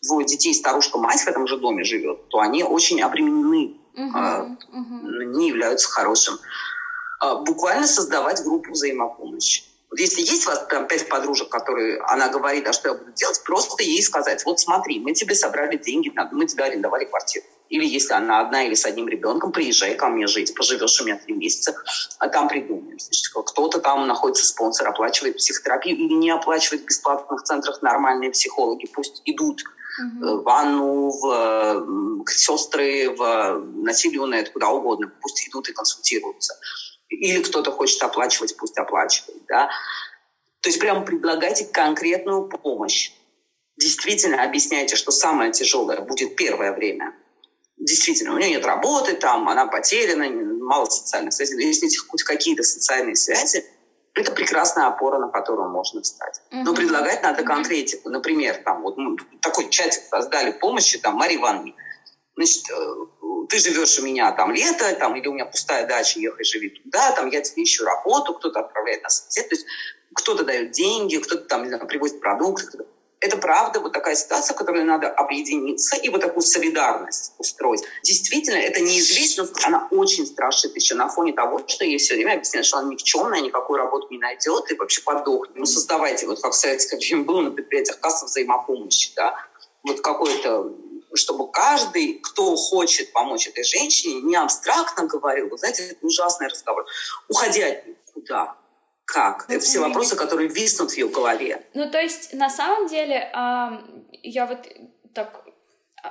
[0.02, 4.58] двое детей, старушка, мать в этом же доме живет, то они очень обременены, mm-hmm.
[4.74, 5.24] Mm-hmm.
[5.38, 6.40] не являются хорошим.
[7.20, 9.64] А, буквально создавать группу взаимопомощи.
[9.98, 13.42] Если есть у вас прям пять подружек, которые она говорит, а что я буду делать,
[13.44, 17.46] просто ей сказать, вот смотри, мы тебе собрали деньги, мы тебе арендовали квартиру.
[17.70, 21.18] Или если она одна или с одним ребенком, приезжай ко мне жить, поживешь у меня
[21.18, 21.76] три месяца,
[22.20, 23.00] а там придумаем.
[23.00, 28.88] Значит, кто-то там находится спонсор, оплачивает психотерапию или не оплачивает в бесплатных центрах нормальные психологи,
[28.94, 29.64] пусть идут
[30.00, 30.26] угу.
[30.26, 36.54] в ванну, в, к сестры, в насилию на это, куда угодно, пусть идут и консультируются.
[37.10, 39.70] Или кто-то хочет оплачивать, пусть оплачивает, да.
[40.62, 43.12] То есть прямо предлагайте конкретную помощь.
[43.78, 47.14] Действительно объясняйте, что самое тяжелое будет первое время.
[47.78, 50.30] Действительно, у нее нет работы, там, она потеряна,
[50.66, 51.62] мало социальных связей.
[51.62, 53.66] Если есть хоть какие-то социальные связи,
[54.16, 56.42] это прекрасная опора, на которую можно встать.
[56.50, 56.64] Uh-huh.
[56.64, 58.10] Но предлагать надо конкретику.
[58.10, 61.76] Например, там вот мы такой чатик создали помощи там Марии Ивановне.
[62.38, 62.96] Значит, э,
[63.48, 67.12] ты живешь у меня там лето, там, или у меня пустая дача, ехай, живи туда,
[67.14, 69.66] там, я тебе ищу работу, кто-то отправляет на сосед, то есть
[70.14, 72.86] кто-то дает деньги, кто-то там, знаю, привозит продукты,
[73.26, 77.82] это правда вот такая ситуация, в которой надо объединиться и вот такую солидарность устроить.
[78.04, 82.68] Действительно, это неизвестность, она очень страшит еще на фоне того, что ей все время объясняют,
[82.68, 85.56] что она никчемная, никакую работу не найдет и вообще подохнет.
[85.56, 89.36] Ну, создавайте, вот как в советское было на предприятиях касса взаимопомощи, да,
[89.84, 90.74] вот какой-то
[91.16, 96.86] чтобы каждый, кто хочет помочь этой женщине, не абстрактно говорил, вы знаете, это ужасный разговор,
[97.28, 97.98] уходи от них.
[98.14, 98.56] Куда?
[99.06, 99.46] как?
[99.48, 101.64] Это все вопросы, которые виснут в ее голове.
[101.74, 103.30] Ну, то есть, на самом деле,
[104.24, 104.68] я вот
[105.14, 105.45] так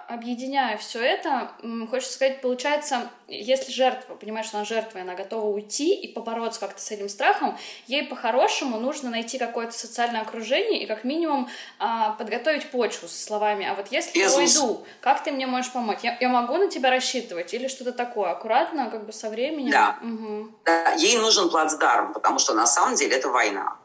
[0.09, 1.51] объединяя все это,
[1.91, 6.61] хочется сказать, получается, если жертва понимает, что она жертва, и она готова уйти и побороться
[6.61, 12.13] как-то с этим страхом, ей по-хорошему нужно найти какое-то социальное окружение и как минимум а,
[12.13, 15.99] подготовить почву со словами, а вот если я уйду, как ты мне можешь помочь?
[16.03, 18.31] Я, я могу на тебя рассчитывать или что-то такое?
[18.31, 19.71] Аккуратно, как бы со временем?
[19.71, 19.99] Да.
[20.03, 20.51] Угу.
[20.65, 20.93] да.
[20.95, 23.77] Ей нужен плацдарм, потому что на самом деле это война.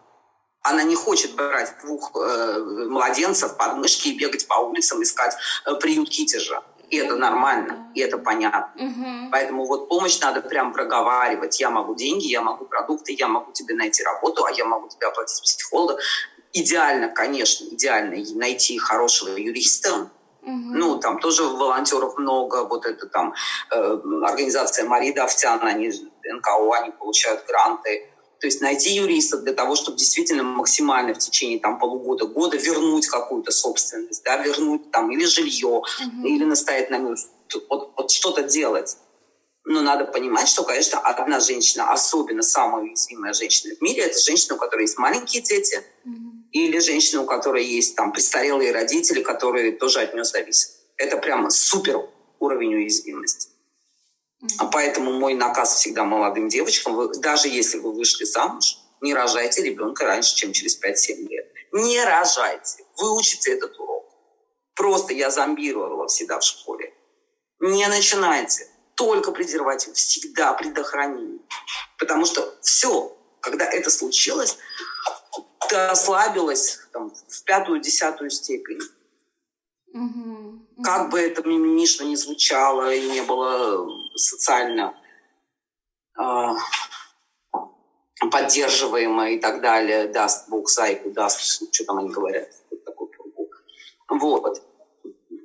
[0.61, 5.35] Она не хочет брать двух э, младенцев под мышки и бегать по улицам, искать
[5.65, 6.63] э, приют китежа.
[6.89, 8.71] И это нормально, и это понятно.
[8.75, 9.31] Угу.
[9.31, 11.59] Поэтому вот помощь надо прям проговаривать.
[11.59, 15.07] Я могу деньги, я могу продукты, я могу тебе найти работу, а я могу тебе
[15.07, 15.97] оплатить психолога.
[16.51, 20.09] Идеально, конечно, идеально найти хорошего юриста,
[20.41, 20.51] Угу.
[20.51, 22.63] Ну, там тоже волонтеров много.
[22.63, 23.33] Вот это там
[23.71, 25.91] э, организация Марии Давтян, они
[26.23, 28.09] НКО, они получают гранты.
[28.39, 33.07] То есть найти юриста для того, чтобы действительно максимально в течение там, полугода, года вернуть
[33.07, 36.25] какую-то собственность, да, вернуть там или жилье, угу.
[36.25, 38.97] или настоять на вот, вот что-то делать.
[39.65, 44.55] Но надо понимать, что, конечно, одна женщина, особенно самая уязвимая женщина в мире, это женщина,
[44.55, 46.47] у которой есть маленькие дети, угу.
[46.53, 50.71] или женщина, у которой есть там престарелые родители, которые тоже от нее зависят.
[50.95, 52.09] Это прямо супер
[52.39, 53.48] уровень уязвимости.
[54.57, 59.63] А поэтому мой наказ всегда молодым девочкам, вы, даже если вы вышли замуж, не рожайте
[59.63, 61.51] ребенка раньше, чем через 5-7 лет.
[61.71, 62.85] Не рожайте.
[62.97, 64.05] Выучите этот урок.
[64.75, 66.93] Просто я зомбировала всегда в школе.
[67.59, 68.67] Не начинайте.
[68.95, 69.93] Только презерватив.
[69.93, 71.39] Всегда предохранение.
[71.97, 74.57] Потому что все, когда это случилось,
[75.69, 78.79] ты ослабилась там, в пятую-десятую степень.
[79.93, 80.68] Угу.
[80.83, 84.95] Как бы это мимимишно не звучало и не было социально
[86.17, 86.53] э,
[88.31, 93.49] поддерживаемо и так далее, даст Бог зайку, даст, что там они говорят, вот такой пургу.
[94.09, 94.61] Вот.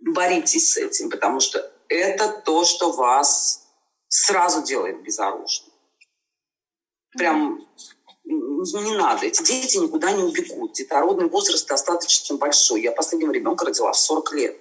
[0.03, 3.66] Боритесь с этим, потому что это то, что вас
[4.09, 5.72] сразу делает безоружным.
[7.16, 7.66] Прям
[8.24, 9.26] не надо.
[9.26, 10.72] Эти дети никуда не убегут.
[10.72, 12.82] Детородный возраст достаточно большой.
[12.82, 14.57] Я последнего ребенка родила в 40 лет.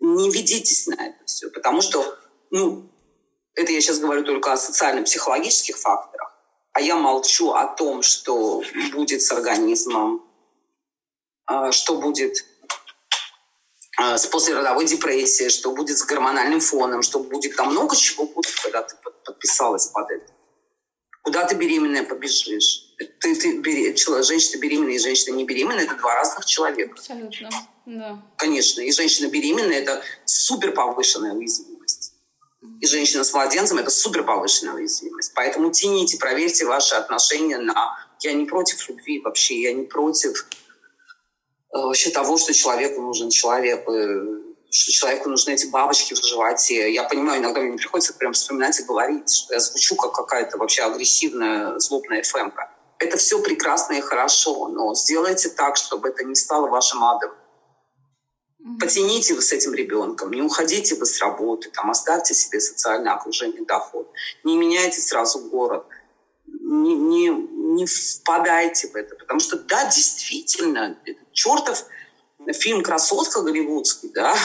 [0.00, 2.18] Не ведитесь на это все, потому что,
[2.50, 2.90] ну,
[3.54, 6.32] это я сейчас говорю только о социально-психологических факторах,
[6.72, 10.22] а я молчу о том, что будет с организмом,
[11.46, 12.44] а, что будет
[13.96, 18.54] а, с послеродовой депрессией, что будет с гормональным фоном, что будет там много чего будет,
[18.62, 18.94] когда ты
[19.24, 20.32] подписалась под это.
[21.22, 22.94] Куда ты беременная побежишь?
[23.20, 26.92] Ты, ты, женщина беременная и женщина не беременная– это два разных человека.
[26.92, 27.50] Абсолютно,
[27.86, 28.20] да.
[28.36, 28.80] Конечно.
[28.80, 32.12] И женщина беременная– это супер повышенная уязвимость.
[32.80, 35.32] И женщина с младенцем– это супер повышенная уязвимость.
[35.34, 37.96] Поэтому тяните, проверьте ваши отношения на…
[38.20, 40.48] Я не против любви вообще, я не против
[41.72, 43.86] э, вообще того, что человеку нужен человек
[44.68, 46.92] что человеку нужны эти бабочки в животе.
[46.92, 50.82] Я понимаю, иногда мне приходится прям вспоминать и говорить, что я звучу как какая-то вообще
[50.82, 52.70] агрессивная, злобная фэмка.
[52.98, 57.30] Это все прекрасно и хорошо, но сделайте так, чтобы это не стало вашим адом.
[58.80, 63.64] Потяните вы с этим ребенком, не уходите вы с работы, там, оставьте себе социальное окружение,
[63.64, 64.10] доход.
[64.42, 65.86] Не меняйте сразу город,
[66.46, 69.14] не, не, не впадайте в это.
[69.14, 70.98] Потому что, да, действительно,
[71.32, 71.84] чертов
[72.54, 74.36] фильм «Красотка» голливудский, да,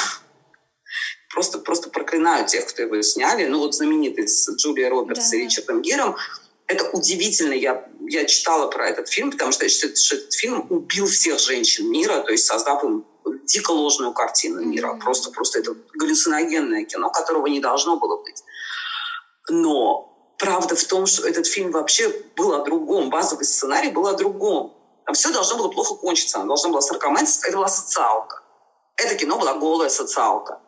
[1.32, 3.46] просто, просто проклинаю тех, кто его сняли.
[3.46, 5.38] Ну вот знаменитый с Джулией Робертс да.
[5.38, 6.16] и Ричардом Гиром.
[6.68, 7.54] Это удивительно.
[7.54, 11.40] Я, я читала про этот фильм, потому что я считаю, что этот фильм убил всех
[11.40, 13.06] женщин мира, то есть создав им
[13.46, 14.98] дико ложную картину мира.
[15.02, 18.44] Просто, просто это галлюциногенное кино, которого не должно было быть.
[19.50, 23.10] Но правда в том, что этот фильм вообще был о другом.
[23.10, 24.74] Базовый сценарий был о другом.
[25.06, 26.38] Там все должно было плохо кончиться.
[26.38, 27.48] Она должна была саркоманиться.
[27.48, 28.42] Это была социалка.
[28.96, 30.60] Это кино была голая социалка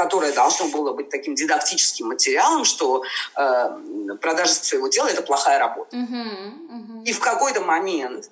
[0.00, 3.02] которое должно было быть таким дидактическим материалом, что
[3.36, 5.94] э, продажа своего тела– это плохая работа.
[5.94, 7.04] Uh-huh, uh-huh.
[7.04, 8.30] И в какой-то момент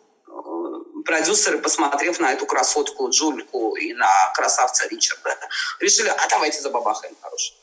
[1.09, 5.38] продюсеры, посмотрев на эту красотку Джульку и на красавца Ричарда,
[5.80, 7.59] решили, а давайте забабахаем хорошего.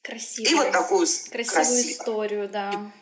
[0.00, 0.48] Красиво.
[0.48, 1.90] И вот такую красивую красиво.
[1.90, 2.92] историю, да.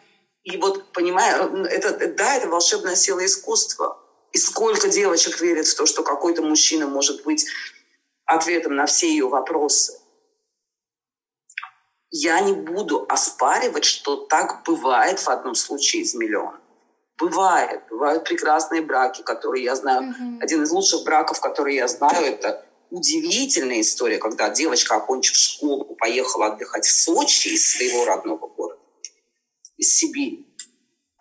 [0.45, 4.01] И, и вот, понимаю, это, да, это волшебная сила искусства.
[4.33, 7.47] И сколько девочек верят в то, что какой-то мужчина может быть
[8.25, 10.01] ответом на все ее вопросы.
[12.09, 16.64] Я не буду оспаривать, что так бывает в одном случае из миллиона.
[17.19, 17.83] Бывает.
[17.91, 20.13] Бывают прекрасные браки, которые я знаю.
[20.13, 20.43] Mm-hmm.
[20.43, 26.47] Один из лучших браков, которые я знаю, это удивительная история, когда девочка, окончив школу, поехала
[26.47, 28.81] отдыхать в Сочи из своего родного города,
[29.77, 30.47] из Сибири.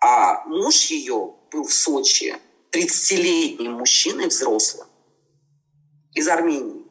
[0.00, 2.36] А муж ее был в Сочи
[2.72, 4.88] 30-летним мужчиной взрослым
[6.12, 6.84] из Армении.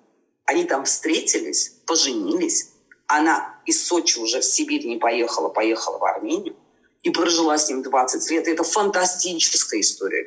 [0.45, 2.69] Они там встретились, поженились.
[3.07, 6.55] Она из Сочи уже в Сибирь не поехала, поехала в Армению
[7.03, 8.47] и прожила с ним 20 лет.
[8.47, 10.25] это фантастическая история.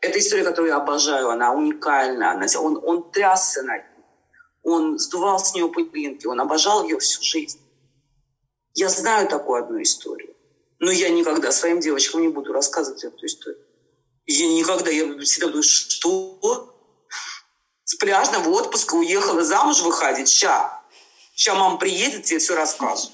[0.00, 1.30] Это история, которую я обожаю.
[1.30, 2.30] Она уникальна.
[2.32, 4.04] Она, он, он трясся над ней.
[4.62, 6.26] Он сдувал с нее пылинки.
[6.26, 7.60] Он обожал ее всю жизнь.
[8.74, 10.36] Я знаю такую одну историю.
[10.78, 13.64] Но я никогда своим девочкам не буду рассказывать эту историю.
[14.26, 16.74] Я никогда, я всегда думаю, что?
[17.84, 20.28] с пляжного отпуска уехала замуж выходить.
[20.28, 20.82] Ща.
[21.34, 23.10] Ща мама приедет, тебе все расскажет.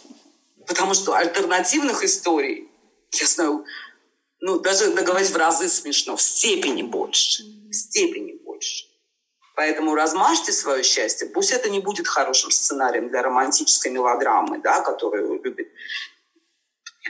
[0.67, 2.71] Потому что альтернативных историй,
[3.13, 3.65] я знаю,
[4.41, 7.43] ну, даже договорить в разы смешно, в степени больше.
[7.71, 8.87] В степени больше.
[9.57, 11.29] Поэтому размажьте свое счастье.
[11.29, 15.69] Пусть это не будет хорошим сценарием для романтической мелодрамы, да, которую любит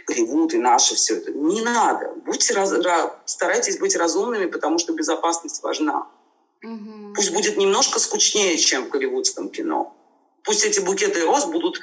[0.07, 1.33] Голливуд и наши все это.
[1.33, 2.13] Не надо.
[2.27, 2.73] Будьте раз,
[3.25, 6.07] старайтесь быть разумными, потому что безопасность важна.
[6.63, 7.15] Угу.
[7.15, 9.97] Пусть будет немножко скучнее, чем в голливудском кино.
[10.43, 11.81] Пусть эти букеты роз будут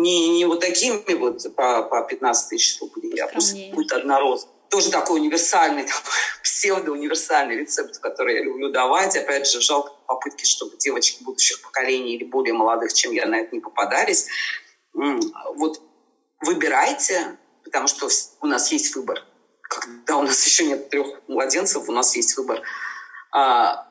[0.00, 4.48] не, не вот такими вот по, по 15 тысяч рублей, а пусть будет одна роза.
[4.70, 9.16] Тоже такой универсальный, такой псевдоуниверсальный рецепт, который я люблю давать.
[9.16, 13.54] Опять же, жалко попытки, чтобы девочки будущих поколений или более молодых, чем я, на это
[13.54, 14.26] не попадались.
[14.92, 15.80] Вот
[16.40, 18.08] выбирайте, потому что
[18.40, 19.22] у нас есть выбор.
[19.62, 22.62] Когда у нас еще нет трех младенцев, у нас есть выбор–
[23.36, 23.86] а,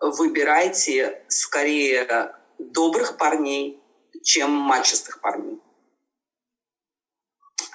[0.00, 3.82] выбирайте скорее добрых парней,
[4.24, 5.60] чем мачистых парней.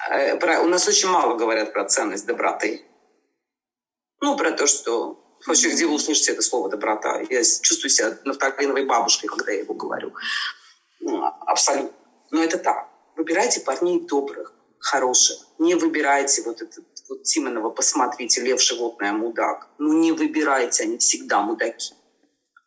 [0.09, 2.83] Э, у нас очень мало говорят про ценность доброты.
[4.21, 5.25] Ну, про то, что...
[5.45, 7.21] Вообще, где вы услышите это слово «доброта»?
[7.29, 10.13] Я чувствую себя нафталиновой бабушкой, когда я его говорю.
[10.99, 11.97] Ну, абсолютно.
[12.29, 12.89] Но это так.
[13.15, 15.37] Выбирайте парней добрых, хороших.
[15.57, 19.69] Не выбирайте вот этот вот Тимонова «Посмотрите, лев, животное, мудак».
[19.77, 21.93] Ну не выбирайте, они всегда мудаки.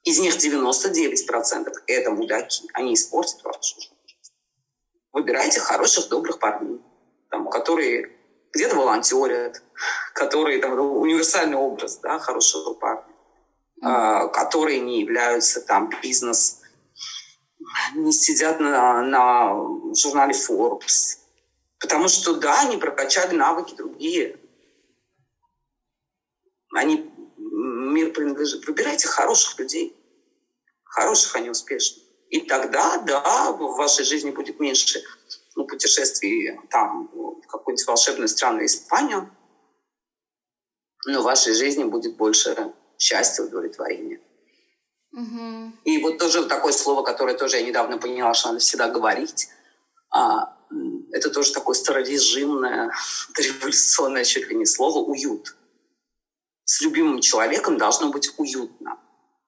[0.05, 2.68] Из них 99% это мудаки.
[2.74, 3.94] Они испортят вашу жизнь.
[5.12, 6.80] Выбирайте хороших, добрых парней,
[7.30, 8.11] там, которые
[8.53, 9.62] где-то волонтерят,
[10.14, 13.05] которые там, универсальный образ да, хорошего парня,
[13.82, 14.32] mm-hmm.
[14.32, 16.61] которые не являются там бизнес,
[17.94, 21.22] не сидят на, на журнале Forbes,
[21.82, 24.38] Потому что, да, они прокачали навыки другие.
[26.72, 27.11] Они,
[27.93, 28.66] мир принадлежит.
[28.66, 29.97] Выбирайте хороших людей.
[30.84, 32.05] Хороших, а не успешных.
[32.28, 35.03] И тогда, да, в вашей жизни будет меньше
[35.55, 39.30] ну, путешествий там, в какую-нибудь волшебную страну Испанию,
[41.07, 44.20] но в вашей жизни будет больше счастья, удовлетворения.
[45.12, 45.73] Угу.
[45.85, 49.48] И вот тоже такое слово, которое тоже я недавно поняла, что надо всегда говорить.
[50.10, 50.56] А,
[51.12, 52.93] это тоже такое старорежимное,
[53.36, 55.55] революционное чуть ли не слово «уют».
[56.73, 58.99] С любимым человеком должно быть уютно.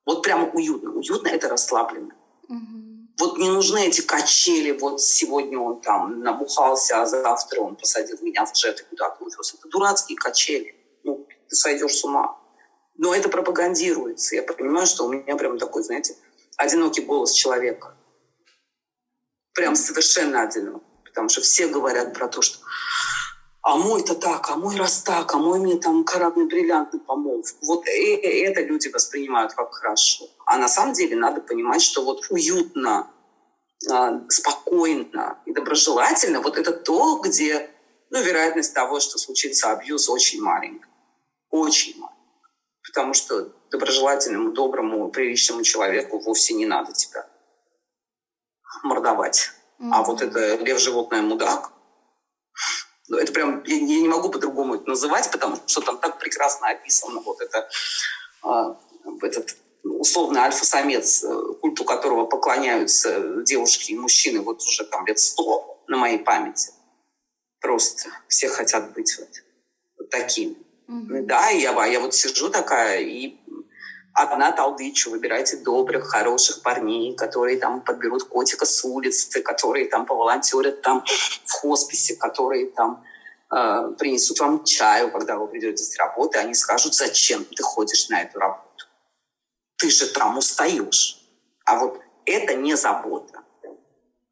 [0.05, 0.91] Вот прямо уютно.
[0.91, 2.15] Уютно– это расслабленно.
[2.51, 3.15] Угу.
[3.19, 4.73] Вот не нужны эти качели.
[4.73, 9.55] Вот сегодня он там набухался, а завтра он посадил меня в джет и куда-то увез.
[9.55, 10.75] Это дурацкие качели.
[11.03, 12.39] Ну, ты сойдешь с ума.
[12.99, 14.35] Но это пропагандируется.
[14.35, 16.19] Я понимаю, что у меня прям такой, знаете,
[16.59, 17.97] одинокий голос человека.
[19.55, 22.59] Прям совершенно одинокий потому что все говорят про то, что
[23.65, 27.65] а мой-то так, а мой раз так, а мой мне там каратный бриллиантный помолвку.
[27.65, 30.29] Вот это люди воспринимают как хорошо.
[30.45, 33.11] А на самом деле надо понимать, что вот уютно,
[33.91, 37.71] а, спокойно и доброжелательно, вот это то, где
[38.11, 40.93] ну, вероятность того, что случится абьюз, очень маленькая.
[41.51, 42.21] Очень маленькая.
[42.87, 47.27] Потому что доброжелательному, доброму, приличному человеку вовсе не надо тебя
[48.83, 49.53] мордовать.
[49.91, 51.73] А вот это лев животное мудак,
[53.09, 56.69] Ну, это прям, я, я не могу по-другому это называть, потому что там так прекрасно
[56.69, 57.69] описано вот это,
[58.45, 58.75] э,
[59.23, 65.83] этот условно альфа-самец, э, культу которого поклоняются девушки и мужчины вот уже там лет сто
[65.87, 66.73] на моей памяти.
[67.61, 69.29] Просто все хотят быть вот,
[69.99, 70.57] вот такими.
[70.89, 71.23] Mm-hmm.
[71.23, 73.37] Да, я, я вот сижу такая и
[74.15, 80.83] одна толдычу, выбирайте добрых, хороших парней, которые там подберут котика с улицы, которые там поволонтерят
[80.83, 81.05] там
[81.45, 83.05] в хосписе, которые там
[83.51, 88.23] э, принесут вам чаю, когда вы придете с работы, они скажут, зачем ты ходишь на
[88.23, 88.87] эту работу.
[89.77, 91.21] Ты же там устаешь.
[91.65, 93.41] А вот это не забота.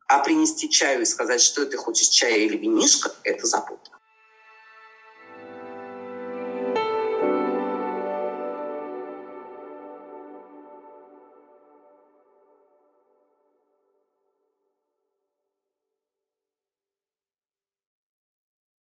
[0.06, 3.91] А принести чаю и сказать, что ты хочешь, чая или винишка, это забота.